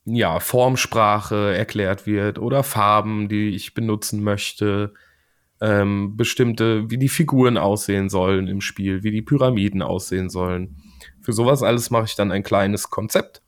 ja, 0.05 0.39
Formsprache 0.41 1.55
erklärt 1.55 2.07
wird 2.07 2.39
oder 2.39 2.63
Farben, 2.63 3.29
die 3.29 3.51
ich 3.51 3.75
benutzen 3.75 4.23
möchte, 4.23 4.95
ähm, 5.61 6.17
bestimmte, 6.17 6.91
wie 6.91 6.99
die 6.99 7.09
Figuren 7.09 7.59
aussehen 7.59 8.09
sollen 8.09 8.47
im 8.47 8.61
Spiel, 8.61 9.03
wie 9.03 9.11
die 9.11 9.23
Pyramiden 9.23 9.83
aussehen 9.83 10.31
sollen. 10.31 10.77
Für 11.21 11.33
sowas 11.33 11.63
alles 11.63 11.91
mache 11.91 12.05
ich 12.05 12.15
dann 12.15 12.31
ein 12.31 12.43
kleines 12.43 12.91
Konzept. 12.91 13.43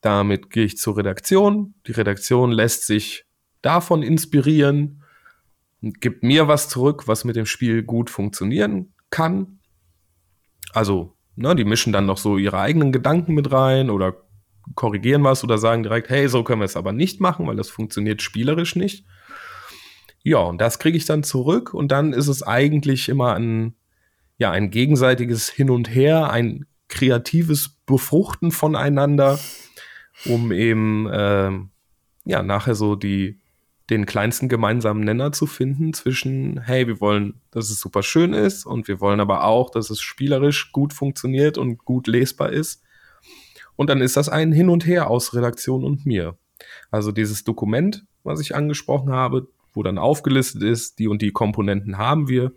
Damit 0.00 0.50
gehe 0.50 0.64
ich 0.64 0.78
zur 0.78 0.96
Redaktion. 0.96 1.74
Die 1.86 1.92
Redaktion 1.92 2.52
lässt 2.52 2.86
sich 2.86 3.26
davon 3.60 4.02
inspirieren 4.02 5.02
und 5.82 6.00
gibt 6.00 6.22
mir 6.22 6.48
was 6.48 6.68
zurück, 6.68 7.06
was 7.06 7.24
mit 7.24 7.36
dem 7.36 7.46
Spiel 7.46 7.82
gut 7.82 8.08
funktionieren 8.08 8.92
kann. 9.10 9.58
Also, 10.72 11.14
ne, 11.36 11.54
die 11.54 11.64
mischen 11.64 11.92
dann 11.92 12.06
noch 12.06 12.18
so 12.18 12.38
ihre 12.38 12.58
eigenen 12.58 12.92
Gedanken 12.92 13.34
mit 13.34 13.52
rein 13.52 13.90
oder 13.90 14.14
korrigieren 14.74 15.24
was 15.24 15.44
oder 15.44 15.58
sagen 15.58 15.82
direkt, 15.82 16.08
hey, 16.08 16.28
so 16.28 16.44
können 16.44 16.60
wir 16.60 16.66
es 16.66 16.76
aber 16.76 16.92
nicht 16.92 17.20
machen, 17.20 17.46
weil 17.46 17.56
das 17.56 17.68
funktioniert 17.68 18.22
spielerisch 18.22 18.76
nicht. 18.76 19.04
Ja, 20.22 20.38
und 20.38 20.60
das 20.60 20.78
kriege 20.78 20.96
ich 20.96 21.04
dann 21.04 21.24
zurück 21.24 21.74
und 21.74 21.90
dann 21.90 22.12
ist 22.12 22.28
es 22.28 22.42
eigentlich 22.42 23.08
immer 23.08 23.34
ein, 23.34 23.74
ja, 24.38 24.50
ein 24.50 24.70
gegenseitiges 24.70 25.48
Hin 25.48 25.68
und 25.68 25.92
Her, 25.92 26.30
ein 26.30 26.66
kreatives 26.88 27.80
Befruchten 27.86 28.52
voneinander, 28.52 29.38
um 30.26 30.52
eben 30.52 31.08
äh, 31.08 31.50
ja 32.24 32.42
nachher 32.42 32.76
so 32.76 32.94
die 32.94 33.41
den 33.90 34.06
kleinsten 34.06 34.48
gemeinsamen 34.48 35.04
Nenner 35.04 35.32
zu 35.32 35.46
finden 35.46 35.92
zwischen, 35.92 36.60
hey, 36.60 36.86
wir 36.86 37.00
wollen, 37.00 37.40
dass 37.50 37.70
es 37.70 37.80
super 37.80 38.02
schön 38.02 38.32
ist 38.32 38.64
und 38.64 38.88
wir 38.88 39.00
wollen 39.00 39.20
aber 39.20 39.44
auch, 39.44 39.70
dass 39.70 39.90
es 39.90 40.00
spielerisch 40.00 40.72
gut 40.72 40.92
funktioniert 40.92 41.58
und 41.58 41.84
gut 41.84 42.06
lesbar 42.06 42.50
ist. 42.50 42.82
Und 43.76 43.90
dann 43.90 44.00
ist 44.00 44.16
das 44.16 44.28
ein 44.28 44.52
Hin 44.52 44.68
und 44.68 44.86
Her 44.86 45.10
aus 45.10 45.34
Redaktion 45.34 45.84
und 45.84 46.06
mir. 46.06 46.36
Also 46.90 47.10
dieses 47.10 47.44
Dokument, 47.44 48.04
was 48.22 48.40
ich 48.40 48.54
angesprochen 48.54 49.10
habe, 49.12 49.48
wo 49.72 49.82
dann 49.82 49.98
aufgelistet 49.98 50.62
ist, 50.62 50.98
die 50.98 51.08
und 51.08 51.22
die 51.22 51.32
Komponenten 51.32 51.98
haben 51.98 52.28
wir. 52.28 52.52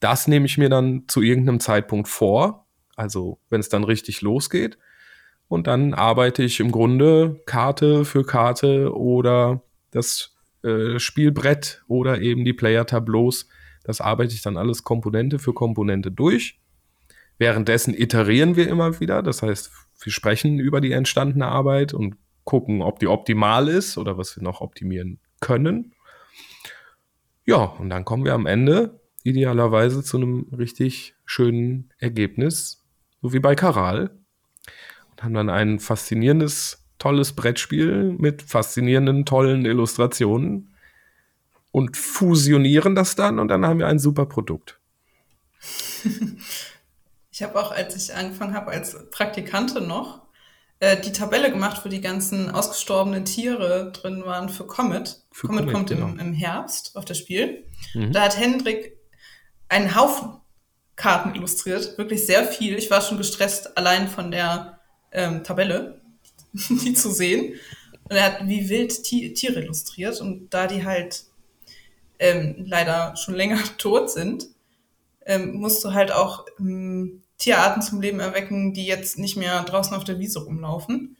Das 0.00 0.26
nehme 0.26 0.46
ich 0.46 0.58
mir 0.58 0.70
dann 0.70 1.04
zu 1.06 1.20
irgendeinem 1.20 1.60
Zeitpunkt 1.60 2.08
vor, 2.08 2.66
also 2.96 3.38
wenn 3.50 3.60
es 3.60 3.68
dann 3.68 3.84
richtig 3.84 4.22
losgeht. 4.22 4.78
Und 5.48 5.66
dann 5.66 5.94
arbeite 5.94 6.42
ich 6.42 6.60
im 6.60 6.72
Grunde 6.72 7.40
Karte 7.44 8.04
für 8.04 8.24
Karte 8.24 8.94
oder 8.94 9.62
das 9.90 10.36
äh, 10.62 10.98
Spielbrett 10.98 11.82
oder 11.88 12.20
eben 12.20 12.44
die 12.44 12.52
Player-Tableaus. 12.52 13.48
Das 13.84 14.00
arbeite 14.00 14.34
ich 14.34 14.42
dann 14.42 14.56
alles 14.56 14.84
Komponente 14.84 15.38
für 15.38 15.54
Komponente 15.54 16.10
durch. 16.10 16.60
Währenddessen 17.38 17.94
iterieren 17.94 18.56
wir 18.56 18.68
immer 18.68 19.00
wieder. 19.00 19.22
Das 19.22 19.42
heißt, 19.42 19.70
wir 20.02 20.12
sprechen 20.12 20.58
über 20.58 20.80
die 20.80 20.92
entstandene 20.92 21.46
Arbeit 21.46 21.94
und 21.94 22.16
gucken, 22.44 22.82
ob 22.82 22.98
die 22.98 23.06
optimal 23.06 23.68
ist 23.68 23.96
oder 23.96 24.18
was 24.18 24.36
wir 24.36 24.42
noch 24.42 24.60
optimieren 24.60 25.18
können. 25.40 25.94
Ja, 27.44 27.56
und 27.56 27.90
dann 27.90 28.04
kommen 28.04 28.24
wir 28.24 28.34
am 28.34 28.46
Ende 28.46 29.00
idealerweise 29.22 30.02
zu 30.02 30.16
einem 30.16 30.46
richtig 30.56 31.14
schönen 31.24 31.92
Ergebnis, 31.98 32.84
so 33.22 33.32
wie 33.32 33.38
bei 33.38 33.54
Karal. 33.54 34.10
Und 35.10 35.22
haben 35.22 35.34
dann 35.34 35.50
ein 35.50 35.78
faszinierendes, 35.78 36.79
tolles 37.00 37.32
Brettspiel 37.32 38.14
mit 38.16 38.42
faszinierenden, 38.42 39.26
tollen 39.26 39.64
Illustrationen 39.64 40.72
und 41.72 41.96
fusionieren 41.96 42.94
das 42.94 43.16
dann 43.16 43.40
und 43.40 43.48
dann 43.48 43.66
haben 43.66 43.80
wir 43.80 43.88
ein 43.88 43.98
super 43.98 44.26
Produkt. 44.26 44.78
Ich 47.32 47.44
habe 47.44 47.58
auch, 47.58 47.72
als 47.72 47.96
ich 47.96 48.14
angefangen 48.14 48.52
habe 48.52 48.70
als 48.70 49.10
Praktikantin 49.10 49.86
noch, 49.86 50.26
äh, 50.78 51.00
die 51.00 51.12
Tabelle 51.12 51.50
gemacht, 51.50 51.80
wo 51.82 51.88
die 51.88 52.02
ganzen 52.02 52.50
ausgestorbenen 52.50 53.24
Tiere 53.24 53.92
drin 53.92 54.26
waren 54.26 54.50
für 54.50 54.66
Comet. 54.66 55.22
Für 55.32 55.46
Comet, 55.46 55.62
Comet 55.62 55.74
kommt 55.74 55.88
genau. 55.88 56.08
im, 56.08 56.18
im, 56.18 56.32
Herbst 56.34 56.96
auf 56.96 57.06
das 57.06 57.16
Spiel. 57.16 57.64
Mhm. 57.94 58.12
Da 58.12 58.24
hat 58.24 58.38
Hendrik 58.38 58.94
einen 59.70 59.94
Haufen 59.94 60.40
Karten 60.96 61.34
illustriert, 61.34 61.96
wirklich 61.96 62.26
sehr 62.26 62.44
viel. 62.44 62.76
Ich 62.76 62.90
war 62.90 63.00
schon 63.00 63.16
gestresst 63.16 63.78
allein 63.78 64.06
von 64.06 64.30
der 64.30 64.80
ähm, 65.12 65.42
Tabelle, 65.42 65.99
die 66.68 66.94
zu 66.94 67.10
sehen. 67.10 67.54
Und 68.04 68.16
er 68.16 68.24
hat 68.24 68.48
wie 68.48 68.68
wild 68.68 69.02
Tiere 69.02 69.60
illustriert 69.60 70.20
und 70.20 70.50
da 70.50 70.66
die 70.66 70.84
halt 70.84 71.24
ähm, 72.18 72.64
leider 72.66 73.16
schon 73.16 73.34
länger 73.34 73.58
tot 73.78 74.10
sind, 74.10 74.46
ähm, 75.26 75.54
musst 75.54 75.84
du 75.84 75.92
halt 75.92 76.12
auch 76.12 76.46
ähm, 76.58 77.22
Tierarten 77.38 77.82
zum 77.82 78.00
Leben 78.00 78.20
erwecken, 78.20 78.74
die 78.74 78.86
jetzt 78.86 79.18
nicht 79.18 79.36
mehr 79.36 79.62
draußen 79.62 79.96
auf 79.96 80.04
der 80.04 80.18
Wiese 80.18 80.40
rumlaufen. 80.40 81.16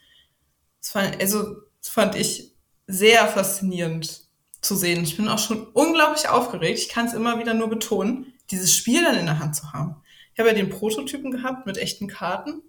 Das 0.80 0.90
fand, 0.90 1.20
also, 1.20 1.56
das 1.80 1.88
fand 1.88 2.14
ich 2.14 2.52
sehr 2.86 3.26
faszinierend 3.26 4.22
zu 4.60 4.76
sehen. 4.76 5.02
Ich 5.02 5.16
bin 5.16 5.28
auch 5.28 5.38
schon 5.38 5.66
unglaublich 5.68 6.28
aufgeregt. 6.28 6.78
Ich 6.78 6.88
kann 6.88 7.06
es 7.06 7.14
immer 7.14 7.38
wieder 7.38 7.54
nur 7.54 7.70
betonen, 7.70 8.34
dieses 8.50 8.74
Spiel 8.74 9.02
dann 9.02 9.16
in 9.16 9.26
der 9.26 9.38
Hand 9.38 9.56
zu 9.56 9.72
haben. 9.72 9.96
Ich 10.34 10.38
habe 10.38 10.50
ja 10.50 10.54
den 10.54 10.70
Prototypen 10.70 11.30
gehabt 11.30 11.66
mit 11.66 11.78
echten 11.78 12.06
Karten. 12.06 12.62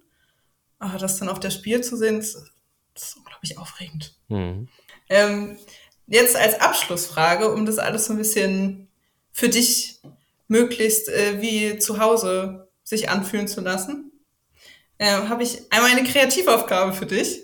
Aber 0.78 0.98
das 0.98 1.18
dann 1.18 1.28
auf 1.28 1.40
der 1.40 1.50
Spiel 1.50 1.82
zu 1.82 1.96
sehen, 1.96 2.16
das, 2.16 2.51
das 2.94 3.04
ist 3.04 3.16
unglaublich 3.16 3.58
aufregend. 3.58 4.14
Mhm. 4.28 4.68
Ähm, 5.08 5.58
jetzt 6.06 6.36
als 6.36 6.60
Abschlussfrage, 6.60 7.52
um 7.52 7.66
das 7.66 7.78
alles 7.78 8.06
so 8.06 8.12
ein 8.12 8.18
bisschen 8.18 8.88
für 9.32 9.48
dich 9.48 10.00
möglichst 10.48 11.08
äh, 11.08 11.40
wie 11.40 11.78
zu 11.78 11.98
Hause 11.98 12.68
sich 12.84 13.08
anfühlen 13.08 13.48
zu 13.48 13.60
lassen, 13.60 14.12
äh, 14.98 15.10
habe 15.10 15.42
ich 15.42 15.72
einmal 15.72 15.90
eine 15.90 16.04
Kreativaufgabe 16.04 16.92
für 16.92 17.06
dich. 17.06 17.42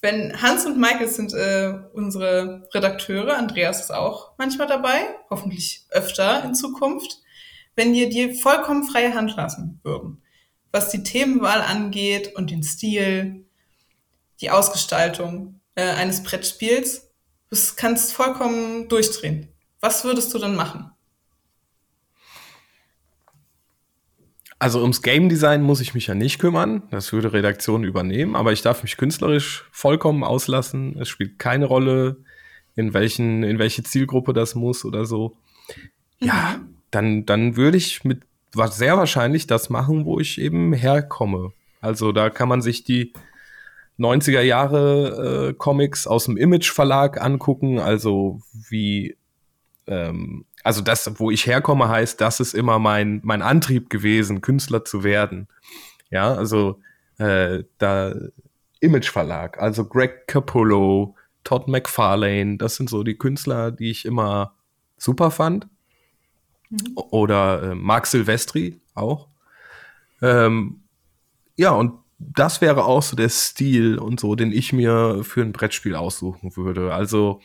Wenn 0.00 0.40
Hans 0.42 0.66
und 0.66 0.78
Michael 0.78 1.08
sind 1.08 1.32
äh, 1.32 1.74
unsere 1.94 2.68
Redakteure, 2.74 3.36
Andreas 3.36 3.80
ist 3.80 3.90
auch 3.90 4.32
manchmal 4.36 4.66
dabei, 4.66 5.00
hoffentlich 5.30 5.86
öfter 5.90 6.44
in 6.44 6.54
Zukunft, 6.54 7.22
wenn 7.74 7.92
wir 7.92 8.08
dir 8.08 8.34
vollkommen 8.34 8.84
freie 8.84 9.14
Hand 9.14 9.34
lassen 9.34 9.80
würden, 9.82 10.22
was 10.72 10.90
die 10.90 11.02
Themenwahl 11.02 11.62
angeht 11.62 12.36
und 12.36 12.50
den 12.50 12.62
Stil, 12.62 13.43
die 14.40 14.50
Ausgestaltung 14.50 15.60
äh, 15.74 15.82
eines 15.82 16.22
Brettspiels, 16.22 17.10
du 17.50 17.56
kannst 17.76 18.12
vollkommen 18.12 18.88
durchdrehen. 18.88 19.48
Was 19.80 20.04
würdest 20.04 20.32
du 20.34 20.38
dann 20.38 20.56
machen? 20.56 20.90
Also 24.58 24.80
ums 24.80 25.02
Game 25.02 25.28
Design 25.28 25.62
muss 25.62 25.80
ich 25.80 25.94
mich 25.94 26.06
ja 26.06 26.14
nicht 26.14 26.38
kümmern. 26.38 26.84
Das 26.90 27.12
würde 27.12 27.32
Redaktion 27.32 27.84
übernehmen. 27.84 28.34
Aber 28.34 28.52
ich 28.52 28.62
darf 28.62 28.82
mich 28.82 28.96
künstlerisch 28.96 29.68
vollkommen 29.70 30.24
auslassen. 30.24 30.96
Es 30.98 31.08
spielt 31.08 31.38
keine 31.38 31.66
Rolle, 31.66 32.16
in 32.74 32.94
welchen, 32.94 33.42
in 33.42 33.58
welche 33.58 33.82
Zielgruppe 33.82 34.32
das 34.32 34.54
muss 34.54 34.84
oder 34.84 35.04
so. 35.04 35.36
Ja, 36.18 36.56
mhm. 36.58 36.76
dann, 36.90 37.26
dann 37.26 37.56
würde 37.56 37.76
ich 37.76 38.04
mit 38.04 38.22
sehr 38.70 38.96
wahrscheinlich 38.96 39.46
das 39.46 39.68
machen, 39.68 40.04
wo 40.04 40.20
ich 40.20 40.40
eben 40.40 40.72
herkomme. 40.72 41.52
Also 41.80 42.12
da 42.12 42.30
kann 42.30 42.48
man 42.48 42.62
sich 42.62 42.84
die 42.84 43.12
90er 43.98 44.40
Jahre 44.40 45.50
äh, 45.50 45.54
Comics 45.54 46.06
aus 46.06 46.24
dem 46.24 46.36
Image 46.36 46.70
Verlag 46.70 47.20
angucken, 47.20 47.78
also 47.78 48.40
wie 48.52 49.16
ähm, 49.86 50.44
also 50.62 50.80
das, 50.80 51.20
wo 51.20 51.30
ich 51.30 51.46
herkomme, 51.46 51.88
heißt, 51.88 52.20
das 52.20 52.40
ist 52.40 52.54
immer 52.54 52.78
mein, 52.78 53.20
mein 53.22 53.42
Antrieb 53.42 53.90
gewesen, 53.90 54.40
Künstler 54.40 54.84
zu 54.84 55.04
werden. 55.04 55.46
Ja, 56.10 56.34
also 56.34 56.80
äh, 57.18 57.64
da 57.78 58.14
Image 58.80 59.10
Verlag, 59.10 59.60
also 59.60 59.84
Greg 59.84 60.26
Capullo, 60.26 61.16
Todd 61.44 61.68
McFarlane, 61.68 62.56
das 62.56 62.76
sind 62.76 62.88
so 62.88 63.02
die 63.02 63.16
Künstler, 63.16 63.70
die 63.70 63.90
ich 63.90 64.06
immer 64.06 64.54
super 64.96 65.30
fand. 65.30 65.68
Mhm. 66.70 66.92
Oder 66.94 67.62
äh, 67.62 67.74
Marc 67.74 68.06
Silvestri 68.06 68.80
auch. 68.94 69.28
Ähm, 70.22 70.82
ja, 71.56 71.72
und 71.72 71.98
das 72.32 72.60
wäre 72.60 72.84
auch 72.84 73.02
so 73.02 73.16
der 73.16 73.28
Stil 73.28 73.98
und 73.98 74.20
so, 74.20 74.34
den 74.34 74.52
ich 74.52 74.72
mir 74.72 75.22
für 75.22 75.42
ein 75.42 75.52
Brettspiel 75.52 75.94
aussuchen 75.94 76.56
würde. 76.56 76.94
Also 76.94 77.40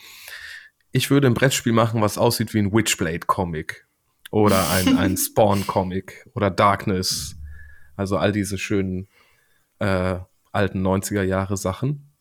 ich 0.92 1.10
würde 1.10 1.28
ein 1.28 1.34
Brettspiel 1.34 1.74
machen, 1.74 2.02
was 2.02 2.18
aussieht 2.18 2.54
wie 2.54 2.60
ein 2.60 2.74
Witchblade-Comic 2.74 3.88
oder 4.32 4.70
ein, 4.70 4.98
ein 4.98 5.18
Spawn-Comic 5.18 6.28
oder 6.34 6.50
Darkness. 6.50 7.36
Also 7.96 8.18
all 8.18 8.32
diese 8.32 8.58
schönen 8.58 9.08
äh, 9.80 10.20
alten 10.52 10.86
90er 10.86 11.24
Jahre 11.24 11.58
Sachen. 11.58 12.12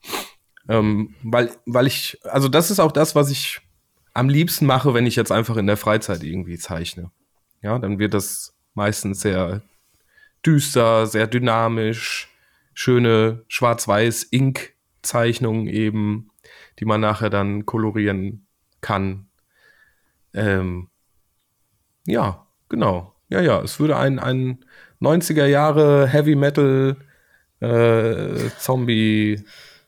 Ähm, 0.69 1.15
weil, 1.23 1.51
weil 1.65 1.87
ich, 1.87 2.19
also 2.25 2.49
das 2.49 2.71
ist 2.71 2.81
auch 2.81 2.93
das, 2.93 3.15
was 3.15 3.31
ich 3.31 3.61
am 4.13 4.29
liebsten 4.29 4.67
mache, 4.67 4.95
wenn 4.95 5.07
ich 5.07 5.17
jetzt 5.17 5.33
einfach 5.33 5.57
in 5.57 5.67
der 5.67 5.77
Freizeit 5.77 6.23
irgendwie 6.23 6.59
zeichne. 6.59 7.11
Ja, 7.63 7.79
dann 7.79 7.99
wird 7.99 8.15
das 8.15 8.55
meistens 8.75 9.21
sehr 9.21 9.63
düster, 10.45 11.07
sehr 11.07 11.27
dynamisch, 11.27 12.29
schöne 12.79 13.45
schwarz-weiß-Ink-Zeichnungen 13.49 15.67
eben, 15.67 16.31
die 16.79 16.85
man 16.85 17.01
nachher 17.01 17.29
dann 17.29 17.67
kolorieren 17.67 18.47
kann. 18.81 19.27
Ähm, 20.33 20.89
ja, 22.07 22.47
genau. 22.69 23.17
Ja, 23.31 23.41
ja, 23.41 23.61
es 23.61 23.81
würde 23.81 23.97
ein, 23.97 24.21
ein 24.21 24.65
90er 25.01 25.47
Jahre 25.47 26.07
Heavy 26.07 26.37
Metal 26.37 26.97
äh, 27.59 28.49
Zombie 28.61 29.43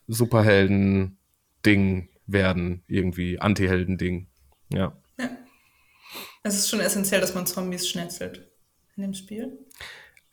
Superhelden 0.08 1.16
Ding 1.64 2.08
werden, 2.26 2.82
irgendwie 2.88 3.38
Anti-Helden 3.38 3.98
Ding. 3.98 4.26
Ja. 4.72 4.96
ja. 5.16 5.30
Es 6.42 6.56
ist 6.56 6.68
schon 6.68 6.80
essentiell, 6.80 7.20
dass 7.20 7.36
man 7.36 7.46
Zombies 7.46 7.88
schnetzelt 7.88 8.48
in 8.96 9.04
dem 9.04 9.14
Spiel. 9.14 9.56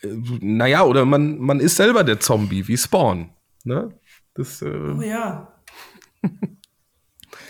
Naja, 0.04 0.84
oder 0.84 1.06
man, 1.06 1.40
man 1.40 1.60
ist 1.60 1.76
selber 1.76 2.04
der 2.04 2.20
Zombie, 2.20 2.68
wie 2.68 2.78
Spawn. 2.78 3.32
Ne? 3.64 3.98
Das, 4.34 4.62
äh 4.62 4.68
oh 4.68 5.02
ja. 5.02 5.54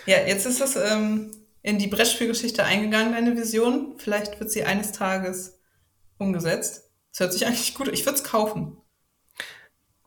ja, 0.05 0.17
jetzt 0.25 0.45
ist 0.45 0.62
es 0.62 0.75
ähm, 0.75 1.31
in 1.62 1.77
die 1.77 1.88
Brettspielgeschichte 1.88 2.63
eingegangen, 2.63 3.12
deine 3.12 3.36
Vision. 3.36 3.95
Vielleicht 3.97 4.39
wird 4.39 4.51
sie 4.51 4.63
eines 4.63 4.93
Tages 4.93 5.60
umgesetzt. 6.17 6.89
Das 7.12 7.19
hört 7.19 7.33
sich 7.33 7.45
eigentlich 7.45 7.75
gut 7.75 7.89
an. 7.89 7.93
Ich 7.93 8.05
würde 8.05 8.17
es 8.17 8.23
kaufen. 8.23 8.77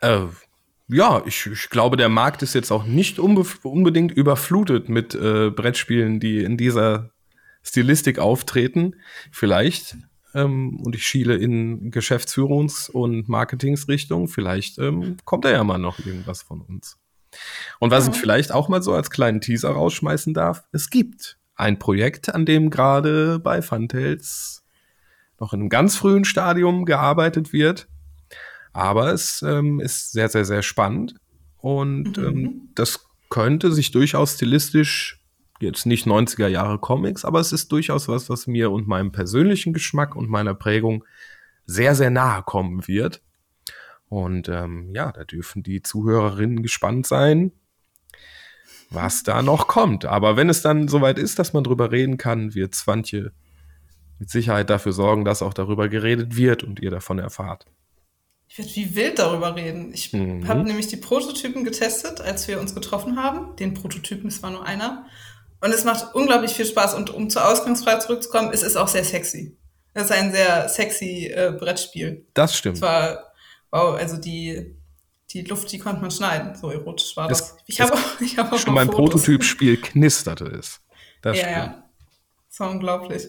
Äh, 0.01 0.27
ja, 0.89 1.23
ich, 1.27 1.47
ich 1.47 1.69
glaube, 1.71 1.97
der 1.97 2.09
Markt 2.09 2.43
ist 2.43 2.55
jetzt 2.55 2.71
auch 2.71 2.85
nicht 2.85 3.19
unbedingt 3.19 4.13
überflutet 4.13 4.89
mit 4.89 5.15
äh, 5.15 5.51
Brettspielen, 5.51 6.19
die 6.19 6.39
in 6.39 6.57
dieser 6.57 7.11
Stilistik 7.63 8.19
auftreten. 8.19 8.97
Vielleicht 9.31 9.97
ähm, 10.35 10.81
und 10.81 10.95
ich 10.95 11.07
schiele 11.07 11.37
in 11.37 11.91
Geschäftsführungs- 11.91 12.91
und 12.91 13.29
Marketingsrichtung. 13.29 14.29
Vielleicht 14.29 14.79
ähm, 14.79 15.17
kommt 15.25 15.45
da 15.45 15.51
ja 15.51 15.65
mal 15.65 15.79
noch 15.79 15.99
irgendwas 15.99 16.43
von 16.43 16.61
uns. 16.61 16.99
Und 17.79 17.91
was 17.91 18.07
ja. 18.07 18.13
ich 18.13 18.19
vielleicht 18.19 18.53
auch 18.53 18.69
mal 18.69 18.83
so 18.83 18.93
als 18.93 19.11
kleinen 19.11 19.41
Teaser 19.41 19.71
rausschmeißen 19.71 20.35
darf, 20.35 20.65
es 20.73 20.91
gibt 20.91 21.39
ein 21.55 21.79
Projekt, 21.79 22.35
an 22.35 22.47
dem 22.47 22.71
gerade 22.71 23.39
bei 23.39 23.63
Funtails 23.63 24.65
noch 25.39 25.53
in 25.53 25.61
einem 25.61 25.69
ganz 25.69 25.97
frühen 25.97 26.25
Stadium 26.25 26.85
gearbeitet 26.85 27.53
wird. 27.53 27.89
Aber 28.73 29.13
es 29.13 29.43
ähm, 29.43 29.81
ist 29.81 30.13
sehr, 30.13 30.29
sehr, 30.29 30.45
sehr 30.45 30.63
spannend. 30.63 31.15
Und 31.59 32.17
mhm. 32.17 32.25
ähm, 32.25 32.69
das 32.75 33.07
könnte 33.29 33.73
sich 33.73 33.91
durchaus 33.91 34.35
stilistisch 34.35 35.20
jetzt 35.63 35.87
nicht 35.87 36.07
90er 36.07 36.49
Jahre 36.49 36.79
Comics, 36.79 37.25
aber 37.25 37.41
es 37.41 37.53
ist 37.53 37.71
durchaus 37.73 38.09
was, 38.09 38.31
was 38.31 38.47
mir 38.47 38.71
und 38.71 38.89
meinem 38.89 39.13
persönlichen 39.13 39.73
Geschmack 39.73 40.17
und 40.17 40.29
meiner 40.29 40.55
Prägung 40.55 41.05
sehr, 41.67 41.95
sehr 41.95 42.11
nahe 42.11 42.43
kommen 42.43 42.87
wird. 42.87 43.23
Und 44.09 44.49
ähm, 44.49 44.91
ja, 44.95 45.13
da 45.13 45.25
dürfen 45.25 45.63
die 45.63 45.83
Zuhörerinnen 45.83 46.63
gespannt 46.63 47.07
sein, 47.07 47.53
was 48.91 49.23
da 49.23 49.41
noch 49.43 49.69
kommt. 49.69 50.05
Aber 50.05 50.37
wenn 50.37 50.49
es 50.49 50.63
dann 50.63 50.89
soweit 50.89 51.19
ist, 51.19 51.39
dass 51.39 51.53
man 51.53 51.63
drüber 51.63 51.93
reden 51.93 52.17
kann, 52.17 52.55
wird 52.55 52.75
Swantje 52.75 53.33
mit 54.19 54.29
Sicherheit 54.31 54.69
dafür 54.69 54.93
sorgen, 54.93 55.25
dass 55.25 55.43
auch 55.43 55.55
darüber 55.55 55.89
geredet 55.89 56.37
wird 56.37 56.65
und 56.65 56.81
ihr 56.81 56.91
davon 56.91 57.19
erfahrt. 57.19 57.67
Ich 58.49 58.59
werde 58.59 58.75
wie 58.75 58.97
wild 58.97 59.19
darüber 59.21 59.55
reden. 59.55 59.95
Ich 59.95 60.13
mhm. 60.13 60.49
habe 60.49 60.65
nämlich 60.65 60.89
die 60.89 60.97
Prototypen 60.97 61.63
getestet, 61.63 62.21
als 62.21 62.49
wir 62.49 62.61
uns 62.61 62.75
getroffen 62.75 63.17
haben. 63.17 63.55
Den 63.57 63.75
Prototypen, 63.75 64.27
es 64.27 64.43
war 64.43 64.51
nur 64.51 64.67
einer. 64.67 65.07
Und 65.61 65.73
es 65.73 65.85
macht 65.85 66.15
unglaublich 66.15 66.53
viel 66.53 66.67
Spaß. 66.67 66.95
Und 66.95 67.11
um 67.11 67.29
zur 67.29 67.47
Ausgangsfrage 67.47 68.01
zurückzukommen, 68.01 68.51
es 68.53 68.63
ist 68.63 68.77
auch 68.77 68.89
sehr 68.89 69.05
sexy. 69.05 69.57
Es 69.93 70.05
ist 70.05 70.13
ein 70.13 70.33
sehr 70.33 70.69
sexy 70.69 71.27
äh, 71.27 71.53
Brettspiel. 71.59 72.27
Das 72.35 72.57
stimmt. 72.57 72.77
Es 72.77 72.83
war, 72.83 73.33
wow, 73.71 73.97
also 73.97 74.17
die, 74.17 74.77
die 75.31 75.43
Luft, 75.43 75.71
die 75.73 75.79
konnte 75.79 76.01
man 76.01 76.11
schneiden. 76.11 76.55
So 76.55 76.71
erotisch 76.71 77.17
war 77.17 77.29
das. 77.29 77.57
das 77.57 77.63
ich 77.67 77.81
habe 77.81 77.99
ich 78.21 78.39
hab 78.39 78.53
auch 78.53 78.59
Schon 78.59 78.75
beim 78.75 78.89
Prototypspiel 78.89 79.81
knisterte 79.81 80.45
es. 80.47 80.81
Das 81.23 81.37
ja, 81.37 81.51
ja. 81.51 81.85
Das 82.49 82.61
war 82.61 82.71
unglaublich. 82.71 83.27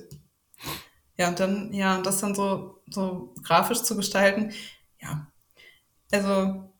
Ja, 1.18 1.28
und 1.28 1.40
dann, 1.40 1.74
ja, 1.74 1.98
und 1.98 2.06
das 2.06 2.20
dann 2.20 2.34
so, 2.34 2.82
so 2.90 3.36
grafisch 3.44 3.84
zu 3.84 3.96
gestalten. 3.96 4.54
Ja. 5.02 5.28
Also, 6.12 6.71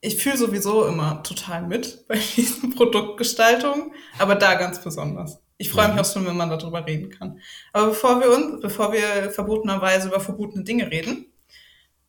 ich 0.00 0.22
fühle 0.22 0.36
sowieso 0.36 0.86
immer 0.86 1.22
total 1.22 1.66
mit 1.66 2.06
bei 2.08 2.18
diesen 2.36 2.74
Produktgestaltungen, 2.74 3.92
aber 4.18 4.34
da 4.34 4.54
ganz 4.54 4.82
besonders. 4.82 5.40
Ich 5.58 5.70
freue 5.70 5.88
mich 5.88 5.96
mhm. 5.96 6.00
auch 6.00 6.10
schon, 6.10 6.26
wenn 6.26 6.36
man 6.36 6.48
darüber 6.48 6.86
reden 6.86 7.10
kann. 7.10 7.38
Aber 7.72 7.88
bevor 7.88 8.20
wir 8.20 8.30
uns, 8.30 8.62
bevor 8.62 8.92
wir 8.92 9.30
verbotenerweise 9.30 10.08
über 10.08 10.20
verbotene 10.20 10.64
Dinge 10.64 10.90
reden, 10.90 11.26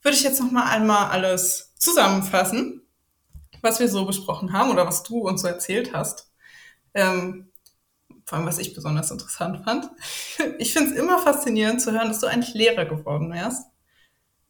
würde 0.01 0.17
ich 0.17 0.23
jetzt 0.23 0.39
noch 0.39 0.51
mal 0.51 0.69
einmal 0.69 1.09
alles 1.09 1.73
zusammenfassen, 1.75 2.81
was 3.61 3.79
wir 3.79 3.89
so 3.89 4.05
besprochen 4.05 4.53
haben 4.53 4.71
oder 4.71 4.87
was 4.87 5.03
du 5.03 5.19
uns 5.19 5.41
so 5.41 5.47
erzählt 5.47 5.93
hast. 5.93 6.31
Ähm, 6.93 7.51
vor 8.23 8.37
allem, 8.37 8.47
was 8.47 8.59
ich 8.59 8.73
besonders 8.73 9.11
interessant 9.11 9.63
fand. 9.65 9.89
Ich 10.57 10.73
finde 10.73 10.91
es 10.91 10.97
immer 10.97 11.19
faszinierend 11.19 11.81
zu 11.81 11.91
hören, 11.91 12.07
dass 12.07 12.19
du 12.19 12.27
eigentlich 12.27 12.55
Lehrer 12.55 12.85
geworden 12.85 13.31
wärst. 13.31 13.67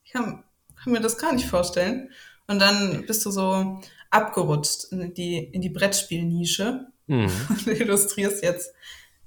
Ich 0.04 0.12
kann, 0.12 0.44
kann 0.82 0.94
mir 0.94 1.02
das 1.02 1.18
gar 1.18 1.34
nicht 1.34 1.48
vorstellen. 1.48 2.12
Und 2.48 2.60
dann 2.60 3.06
bist 3.06 3.26
du 3.26 3.32
so 3.32 3.82
abgerutscht 4.10 4.92
in 4.92 5.14
die, 5.14 5.38
in 5.38 5.62
die 5.62 5.70
Brettspielnische 5.70 6.88
mhm. 7.08 7.32
und 7.50 7.68
illustrierst 7.68 8.44
jetzt 8.44 8.74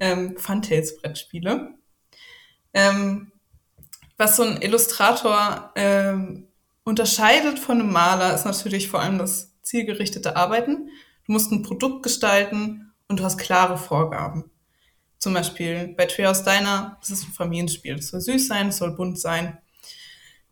ähm, 0.01 0.37
Funtails-Brettspiele. 0.37 1.75
Ähm, 2.73 3.33
was 4.17 4.37
so 4.37 4.43
ein 4.43 4.61
Illustrator 4.63 5.73
ähm, 5.75 6.49
unterscheidet 6.85 7.59
von 7.59 7.81
einem 7.81 7.93
Maler, 7.93 8.35
ist 8.35 8.45
natürlich 8.45 8.89
vor 8.89 9.01
allem 9.01 9.19
das 9.19 9.55
zielgerichtete 9.63 10.37
Arbeiten. 10.37 10.91
Du 11.27 11.33
musst 11.33 11.51
ein 11.51 11.63
Produkt 11.63 12.03
gestalten 12.03 12.93
und 13.09 13.21
du 13.21 13.25
hast 13.25 13.39
klare 13.39 13.79
Vorgaben. 13.79 14.51
Zum 15.19 15.33
Beispiel 15.33 15.95
bei 15.97 16.05
Treehouse 16.05 16.45
Diner, 16.45 16.99
das 17.01 17.11
ist 17.11 17.27
ein 17.27 17.33
Familienspiel. 17.33 17.97
Das 17.97 18.09
soll 18.09 18.21
süß 18.21 18.47
sein, 18.47 18.69
es 18.69 18.77
soll 18.77 18.95
bunt 18.95 19.19
sein. 19.19 19.59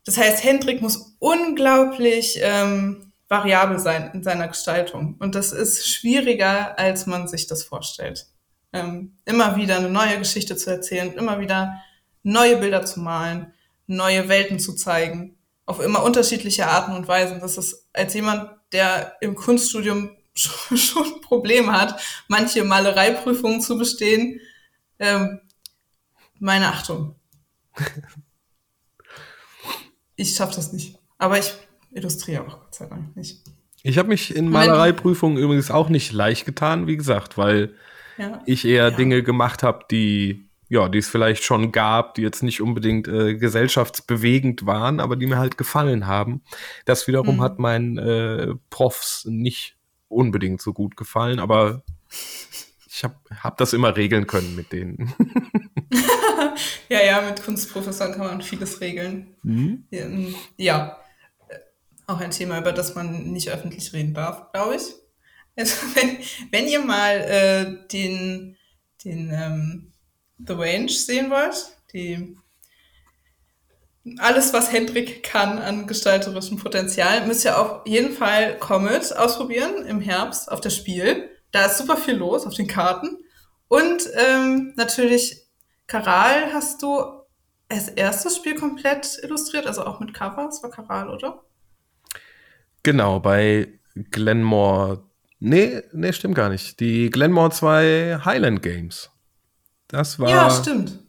Das 0.04 0.16
heißt, 0.16 0.42
Hendrik 0.42 0.82
muss 0.82 1.16
unglaublich 1.18 2.38
ähm, 2.42 3.12
variabel 3.28 3.78
sein 3.78 4.10
in 4.12 4.22
seiner 4.22 4.48
Gestaltung. 4.48 5.16
Und 5.18 5.34
das 5.34 5.52
ist 5.52 5.88
schwieriger, 5.88 6.78
als 6.78 7.06
man 7.06 7.28
sich 7.28 7.46
das 7.46 7.62
vorstellt. 7.62 8.26
Ähm, 8.72 9.16
immer 9.24 9.56
wieder 9.56 9.76
eine 9.76 9.90
neue 9.90 10.18
Geschichte 10.18 10.56
zu 10.56 10.70
erzählen, 10.70 11.14
immer 11.14 11.40
wieder 11.40 11.80
neue 12.22 12.56
Bilder 12.56 12.84
zu 12.84 13.00
malen, 13.00 13.52
neue 13.86 14.28
Welten 14.28 14.58
zu 14.58 14.74
zeigen, 14.74 15.36
auf 15.66 15.80
immer 15.80 16.02
unterschiedliche 16.02 16.66
Arten 16.66 16.92
und 16.92 17.08
Weisen. 17.08 17.40
Das 17.40 17.56
ist 17.56 17.88
als 17.92 18.14
jemand, 18.14 18.50
der 18.72 19.16
im 19.20 19.34
Kunststudium 19.34 20.16
schon, 20.34 20.76
schon 20.76 21.20
Probleme 21.20 21.72
hat, 21.72 22.00
manche 22.28 22.64
Malereiprüfungen 22.64 23.60
zu 23.60 23.78
bestehen, 23.78 24.40
ähm, 24.98 25.40
meine 26.38 26.68
Achtung. 26.68 27.16
ich 30.16 30.34
schaffe 30.34 30.56
das 30.56 30.72
nicht. 30.72 30.98
Aber 31.18 31.38
ich 31.38 31.52
illustriere 31.92 32.46
auch 32.46 32.60
Gott 32.60 32.74
sei 32.74 32.86
Dank 32.86 33.16
nicht. 33.16 33.42
Ich 33.82 33.98
habe 33.98 34.08
mich 34.08 34.34
in 34.34 34.48
Malereiprüfungen 34.48 35.38
übrigens 35.38 35.70
auch 35.70 35.88
nicht 35.88 36.12
leicht 36.12 36.46
getan, 36.46 36.86
wie 36.86 36.96
gesagt, 36.96 37.36
weil 37.36 37.74
ja. 38.16 38.40
ich 38.46 38.64
eher 38.64 38.90
ja. 38.90 38.96
Dinge 38.96 39.22
gemacht 39.22 39.62
habe, 39.62 39.84
die 39.90 40.48
ja, 40.72 40.88
die 40.88 40.98
es 40.98 41.08
vielleicht 41.10 41.44
schon 41.44 41.70
gab, 41.70 42.14
die 42.14 42.22
jetzt 42.22 42.42
nicht 42.42 42.62
unbedingt 42.62 43.06
äh, 43.06 43.34
gesellschaftsbewegend 43.34 44.64
waren, 44.64 45.00
aber 45.00 45.16
die 45.16 45.26
mir 45.26 45.36
halt 45.36 45.58
gefallen 45.58 46.06
haben. 46.06 46.40
Das 46.86 47.06
wiederum 47.06 47.36
mhm. 47.36 47.40
hat 47.42 47.58
meinen 47.58 47.98
äh, 47.98 48.54
Profs 48.70 49.26
nicht 49.26 49.76
unbedingt 50.08 50.62
so 50.62 50.72
gut 50.72 50.96
gefallen, 50.96 51.40
aber 51.40 51.82
ich 52.94 53.04
habe 53.04 53.14
hab 53.42 53.56
das 53.56 53.72
immer 53.72 53.96
regeln 53.96 54.26
können 54.26 54.54
mit 54.54 54.70
denen. 54.70 55.14
ja, 56.90 57.02
ja, 57.02 57.22
mit 57.22 57.42
Kunstprofessoren 57.42 58.12
kann 58.12 58.26
man 58.26 58.42
vieles 58.42 58.80
regeln. 58.80 59.34
Mhm. 59.42 59.86
Ja, 60.58 60.98
auch 62.06 62.20
ein 62.20 62.32
Thema, 62.32 62.58
über 62.58 62.72
das 62.72 62.94
man 62.94 63.32
nicht 63.32 63.48
öffentlich 63.48 63.92
reden 63.94 64.12
darf, 64.12 64.52
glaube 64.52 64.76
ich. 64.76 64.82
Also 65.56 65.74
wenn, 65.94 66.18
wenn 66.50 66.68
ihr 66.68 66.80
mal 66.80 67.16
äh, 67.16 67.88
den, 67.88 68.56
den 69.04 69.30
ähm, 69.32 69.92
The 70.38 70.52
Range 70.52 70.90
sehen 70.90 71.30
wollt, 71.30 71.74
die 71.94 72.36
alles, 74.18 74.52
was 74.52 74.70
Hendrik 74.70 75.22
kann 75.22 75.58
an 75.58 75.86
gestalterischem 75.86 76.58
Potenzial, 76.58 77.26
müsst 77.26 77.44
ihr 77.44 77.58
auf 77.58 77.86
jeden 77.86 78.12
Fall 78.12 78.58
Comet 78.58 79.16
ausprobieren 79.16 79.86
im 79.86 80.00
Herbst 80.00 80.50
auf 80.50 80.60
das 80.60 80.76
Spiel. 80.76 81.30
Da 81.52 81.66
ist 81.66 81.78
super 81.78 81.96
viel 81.96 82.16
los 82.16 82.46
auf 82.46 82.54
den 82.54 82.66
Karten. 82.66 83.18
Und 83.68 84.08
ähm, 84.14 84.72
natürlich 84.76 85.46
Karal 85.86 86.52
hast 86.52 86.82
du 86.82 87.22
als 87.68 87.88
erstes 87.88 88.36
Spiel 88.36 88.54
komplett 88.54 89.18
illustriert, 89.22 89.66
also 89.66 89.84
auch 89.84 90.00
mit 90.00 90.12
Cover. 90.12 90.44
Das 90.46 90.62
war 90.62 90.70
Karal, 90.70 91.08
oder? 91.08 91.42
Genau, 92.82 93.20
bei 93.20 93.78
Glenmore. 94.10 95.04
Nee, 95.38 95.82
nee, 95.92 96.12
stimmt 96.12 96.34
gar 96.34 96.48
nicht. 96.48 96.80
Die 96.80 97.10
Glenmore 97.10 97.50
2 97.50 98.20
Highland 98.24 98.62
Games. 98.62 99.10
Das 99.88 100.18
war 100.18 100.28
ja, 100.30 100.48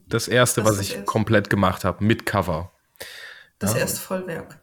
das 0.07 0.27
erste, 0.27 0.61
das 0.61 0.69
was 0.69 0.81
ich 0.81 0.91
erste. 0.91 1.05
komplett 1.05 1.49
gemacht 1.49 1.83
habe, 1.83 2.03
mit 2.03 2.25
Cover. 2.25 2.71
Das 3.59 3.73
ja. 3.73 3.79
erste 3.79 3.99
Vollwerk. 3.99 4.59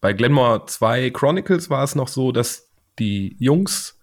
Bei 0.00 0.12
Glenmore 0.12 0.64
2 0.66 1.10
Chronicles 1.10 1.68
war 1.68 1.84
es 1.84 1.94
noch 1.94 2.08
so, 2.08 2.32
dass 2.32 2.70
die 2.98 3.36
Jungs, 3.38 3.98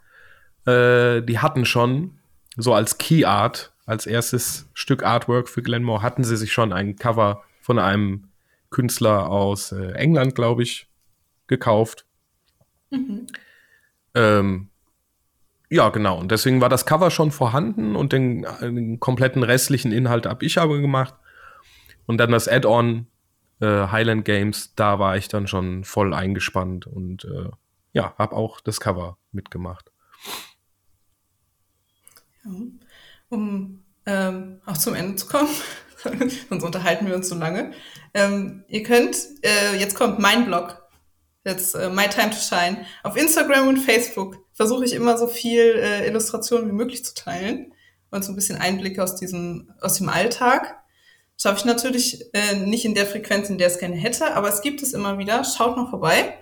äh, 0.67 1.21
die 1.21 1.39
hatten 1.39 1.65
schon 1.65 2.19
so 2.57 2.73
als 2.73 2.97
Key 2.97 3.25
Art, 3.25 3.73
als 3.85 4.05
erstes 4.05 4.69
Stück 4.73 5.03
Artwork 5.03 5.47
für 5.47 5.61
Glenmore, 5.61 6.01
hatten 6.01 6.23
sie 6.23 6.37
sich 6.37 6.51
schon 6.51 6.73
ein 6.73 6.97
Cover 6.97 7.43
von 7.61 7.79
einem 7.79 8.29
Künstler 8.69 9.29
aus 9.29 9.71
äh, 9.71 9.93
England, 9.93 10.35
glaube 10.35 10.63
ich, 10.63 10.87
gekauft. 11.47 12.05
Mhm. 12.89 13.27
Ähm, 14.13 14.69
ja, 15.69 15.89
genau. 15.89 16.19
Und 16.19 16.31
deswegen 16.31 16.61
war 16.61 16.69
das 16.69 16.85
Cover 16.85 17.11
schon 17.11 17.31
vorhanden 17.31 17.95
und 17.95 18.13
den, 18.13 18.45
den 18.61 18.99
kompletten 18.99 19.43
restlichen 19.43 19.91
Inhalt 19.91 20.25
habe 20.25 20.45
ich 20.45 20.57
aber 20.59 20.79
gemacht. 20.79 21.15
Und 22.05 22.17
dann 22.17 22.31
das 22.31 22.47
Add-on 22.47 23.07
äh, 23.59 23.87
Highland 23.87 24.25
Games, 24.25 24.73
da 24.75 24.99
war 24.99 25.17
ich 25.17 25.27
dann 25.27 25.47
schon 25.47 25.83
voll 25.83 26.13
eingespannt 26.13 26.87
und 26.87 27.25
äh, 27.25 27.49
ja, 27.93 28.13
habe 28.17 28.35
auch 28.35 28.61
das 28.61 28.79
Cover 28.79 29.17
mitgemacht. 29.31 29.91
Ja. 32.47 32.53
Um 33.29 33.83
ähm, 34.05 34.61
auch 34.65 34.77
zum 34.77 34.95
Ende 34.95 35.17
zu 35.17 35.27
kommen, 35.27 35.49
sonst 36.49 36.63
unterhalten 36.63 37.07
wir 37.07 37.15
uns 37.15 37.27
so 37.27 37.35
lange. 37.35 37.73
Ähm, 38.13 38.63
ihr 38.69 38.83
könnt, 38.83 39.17
äh, 39.43 39.75
jetzt 39.77 39.95
kommt 39.95 40.17
mein 40.19 40.45
Blog, 40.45 40.81
jetzt 41.43 41.75
äh, 41.75 41.89
My 41.89 42.07
Time 42.07 42.29
to 42.29 42.37
Shine. 42.37 42.85
Auf 43.03 43.17
Instagram 43.17 43.67
und 43.67 43.77
Facebook 43.77 44.37
versuche 44.53 44.85
ich 44.85 44.93
immer 44.93 45.17
so 45.17 45.27
viel 45.27 45.59
äh, 45.59 46.07
Illustrationen 46.07 46.69
wie 46.69 46.73
möglich 46.73 47.03
zu 47.03 47.13
teilen 47.13 47.73
und 48.09 48.23
so 48.23 48.31
ein 48.31 48.35
bisschen 48.35 48.57
Einblicke 48.57 49.03
aus 49.03 49.15
diesem, 49.15 49.73
aus 49.81 49.95
dem 49.95 50.07
Alltag. 50.07 50.77
Schaffe 51.39 51.57
ich 51.59 51.65
natürlich 51.65 52.33
äh, 52.33 52.55
nicht 52.55 52.85
in 52.85 52.95
der 52.95 53.05
Frequenz, 53.05 53.49
in 53.49 53.57
der 53.57 53.67
es 53.67 53.77
gerne 53.77 53.95
hätte, 53.95 54.33
aber 54.35 54.47
es 54.47 54.61
gibt 54.61 54.81
es 54.81 54.93
immer 54.93 55.17
wieder. 55.19 55.43
Schaut 55.43 55.75
mal 55.75 55.89
vorbei. 55.89 56.33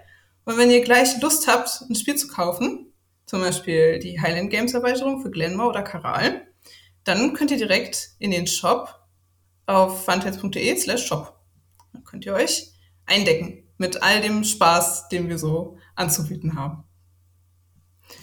Und 0.45 0.57
wenn 0.57 0.69
ihr 0.69 0.81
gleich 0.81 1.19
Lust 1.21 1.47
habt, 1.47 1.81
ein 1.89 1.95
Spiel 1.95 2.15
zu 2.15 2.27
kaufen, 2.27 2.93
zum 3.25 3.41
Beispiel 3.41 3.99
die 3.99 4.19
Highland 4.21 4.49
Games 4.49 4.73
Erweiterung 4.73 5.21
für 5.21 5.31
Glenmore 5.31 5.69
oder 5.69 5.83
Karal, 5.83 6.47
dann 7.03 7.33
könnt 7.33 7.51
ihr 7.51 7.57
direkt 7.57 8.11
in 8.19 8.31
den 8.31 8.47
Shop 8.47 8.99
auf 9.65 10.05
funtails.de 10.05 10.77
slash 10.77 11.07
shop. 11.07 11.39
Dann 11.93 12.03
könnt 12.03 12.25
ihr 12.25 12.33
euch 12.33 12.71
eindecken 13.05 13.63
mit 13.77 14.01
all 14.01 14.21
dem 14.21 14.43
Spaß, 14.43 15.09
den 15.09 15.27
wir 15.29 15.37
so 15.37 15.77
anzubieten 15.95 16.55
haben. 16.55 16.83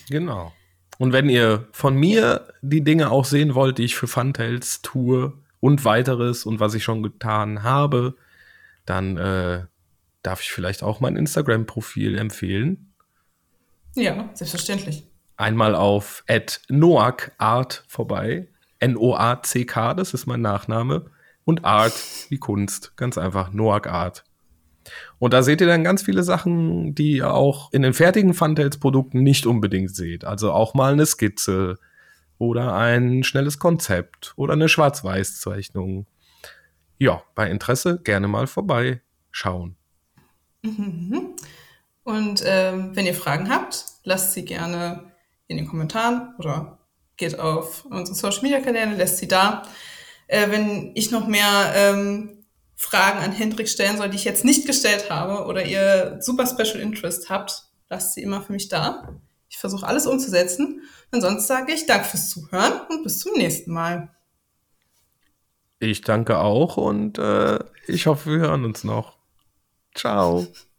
Genau. 0.09 0.53
Und 0.99 1.13
wenn 1.13 1.29
ihr 1.29 1.69
von 1.73 1.97
mir 1.97 2.49
die 2.63 2.85
Dinge 2.85 3.11
auch 3.11 3.25
sehen 3.25 3.55
wollt, 3.55 3.79
die 3.79 3.85
ich 3.85 3.97
für 3.97 4.07
Funtails 4.07 4.83
tue, 4.83 5.33
und 5.63 5.85
weiteres 5.85 6.45
und 6.45 6.59
was 6.59 6.75
ich 6.75 6.83
schon 6.83 7.05
getan 7.05 7.63
habe, 7.63 8.17
dann 8.85 9.17
äh, 9.17 9.65
darf 10.23 10.43
ich 10.43 10.51
vielleicht 10.51 10.83
auch 10.83 10.99
mein 10.99 11.15
Instagram-Profil 11.15 12.19
empfehlen. 12.19 12.92
Ja, 13.95 14.31
selbstverständlich. 14.35 15.05
Einmal 15.37 15.75
auf 15.75 16.25
noakart 16.69 17.85
vorbei. 17.89 18.49
N-O-A-C-K, 18.79 19.95
das 19.95 20.15
ist 20.15 20.27
mein 20.27 20.41
Nachname. 20.41 21.07
Und 21.45 21.65
Art 21.65 21.95
wie 22.29 22.39
Kunst. 22.39 22.97
Ganz 22.97 23.19
einfach, 23.19 23.53
Noak 23.53 23.87
Art. 23.87 24.25
Und 25.19 25.33
da 25.33 25.43
seht 25.43 25.61
ihr 25.61 25.67
dann 25.67 25.85
ganz 25.85 26.03
viele 26.03 26.23
Sachen, 26.23 26.95
die 26.95 27.17
ihr 27.17 27.33
auch 27.33 27.73
in 27.73 27.83
den 27.83 27.93
fertigen 27.93 28.35
Funtails-Produkten 28.35 29.23
nicht 29.23 29.47
unbedingt 29.47 29.95
seht. 29.95 30.25
Also 30.25 30.53
auch 30.53 30.75
mal 30.75 30.93
eine 30.93 31.07
Skizze, 31.07 31.79
oder 32.43 32.75
ein 32.75 33.23
schnelles 33.23 33.61
Konzept 33.61 34.33
oder 34.35 34.55
eine 34.55 34.69
Schwarz-Weiß-Zeichnung. 34.69 36.07
Ja, 36.99 37.23
bei 37.37 37.49
Interesse 37.49 38.01
gerne 38.03 38.27
mal 38.27 38.49
vorbeischauen. 38.49 39.77
Mhm. 40.63 41.37
Und 42.05 42.43
ähm, 42.45 42.95
wenn 42.95 43.07
ihr 43.07 43.15
Fragen 43.15 43.49
habt, 43.49 43.85
lasst 44.05 44.33
sie 44.33 44.45
gerne 44.45 45.13
in 45.47 45.57
den 45.57 45.69
Kommentaren 45.69 46.35
oder 46.39 46.79
geht 47.17 47.39
auf 47.39 47.85
unsere 47.85 48.17
Social 48.17 48.43
Media 48.43 48.61
Kanäle, 48.61 48.97
lässt 48.97 49.19
sie 49.19 49.29
da. 49.29 49.63
Äh, 50.27 50.51
wenn 50.51 50.93
ich 50.95 51.11
noch 51.11 51.27
mehr 51.27 51.73
ähm, 51.75 52.45
Fragen 52.75 53.21
an 53.21 53.33
Hendrik 53.33 53.69
stellen 53.69 53.97
soll, 53.97 54.11
die 54.11 54.17
ich 54.17 54.25
jetzt 54.25 54.45
nicht 54.45 54.67
gestellt 54.67 55.11
habe 55.11 55.47
oder 55.47 55.65
ihr 55.65 56.19
super 56.21 56.47
Special 56.47 56.81
Interest 56.81 57.31
habt, 57.31 57.65
lasst 57.89 58.15
sie 58.15 58.23
immer 58.23 58.43
für 58.43 58.53
mich 58.53 58.69
da. 58.69 59.21
Ich 59.49 59.59
versuche 59.59 59.87
alles 59.87 60.07
umzusetzen. 60.07 60.83
Ansonsten 61.11 61.47
sage 61.47 61.73
ich 61.73 61.87
Danke 61.87 62.07
fürs 62.07 62.31
Zuhören 62.31 62.81
und 62.89 63.05
bis 63.05 63.21
zum 63.21 63.35
nächsten 63.35 63.73
Mal. 63.73 64.09
Ich 65.79 66.01
danke 66.01 66.39
auch 66.39 66.77
und 66.77 67.19
äh, 67.19 67.59
ich 67.87 68.07
hoffe, 68.07 68.31
wir 68.31 68.39
hören 68.39 68.65
uns 68.65 68.85
noch. 68.85 69.19
Ciao. 69.95 70.47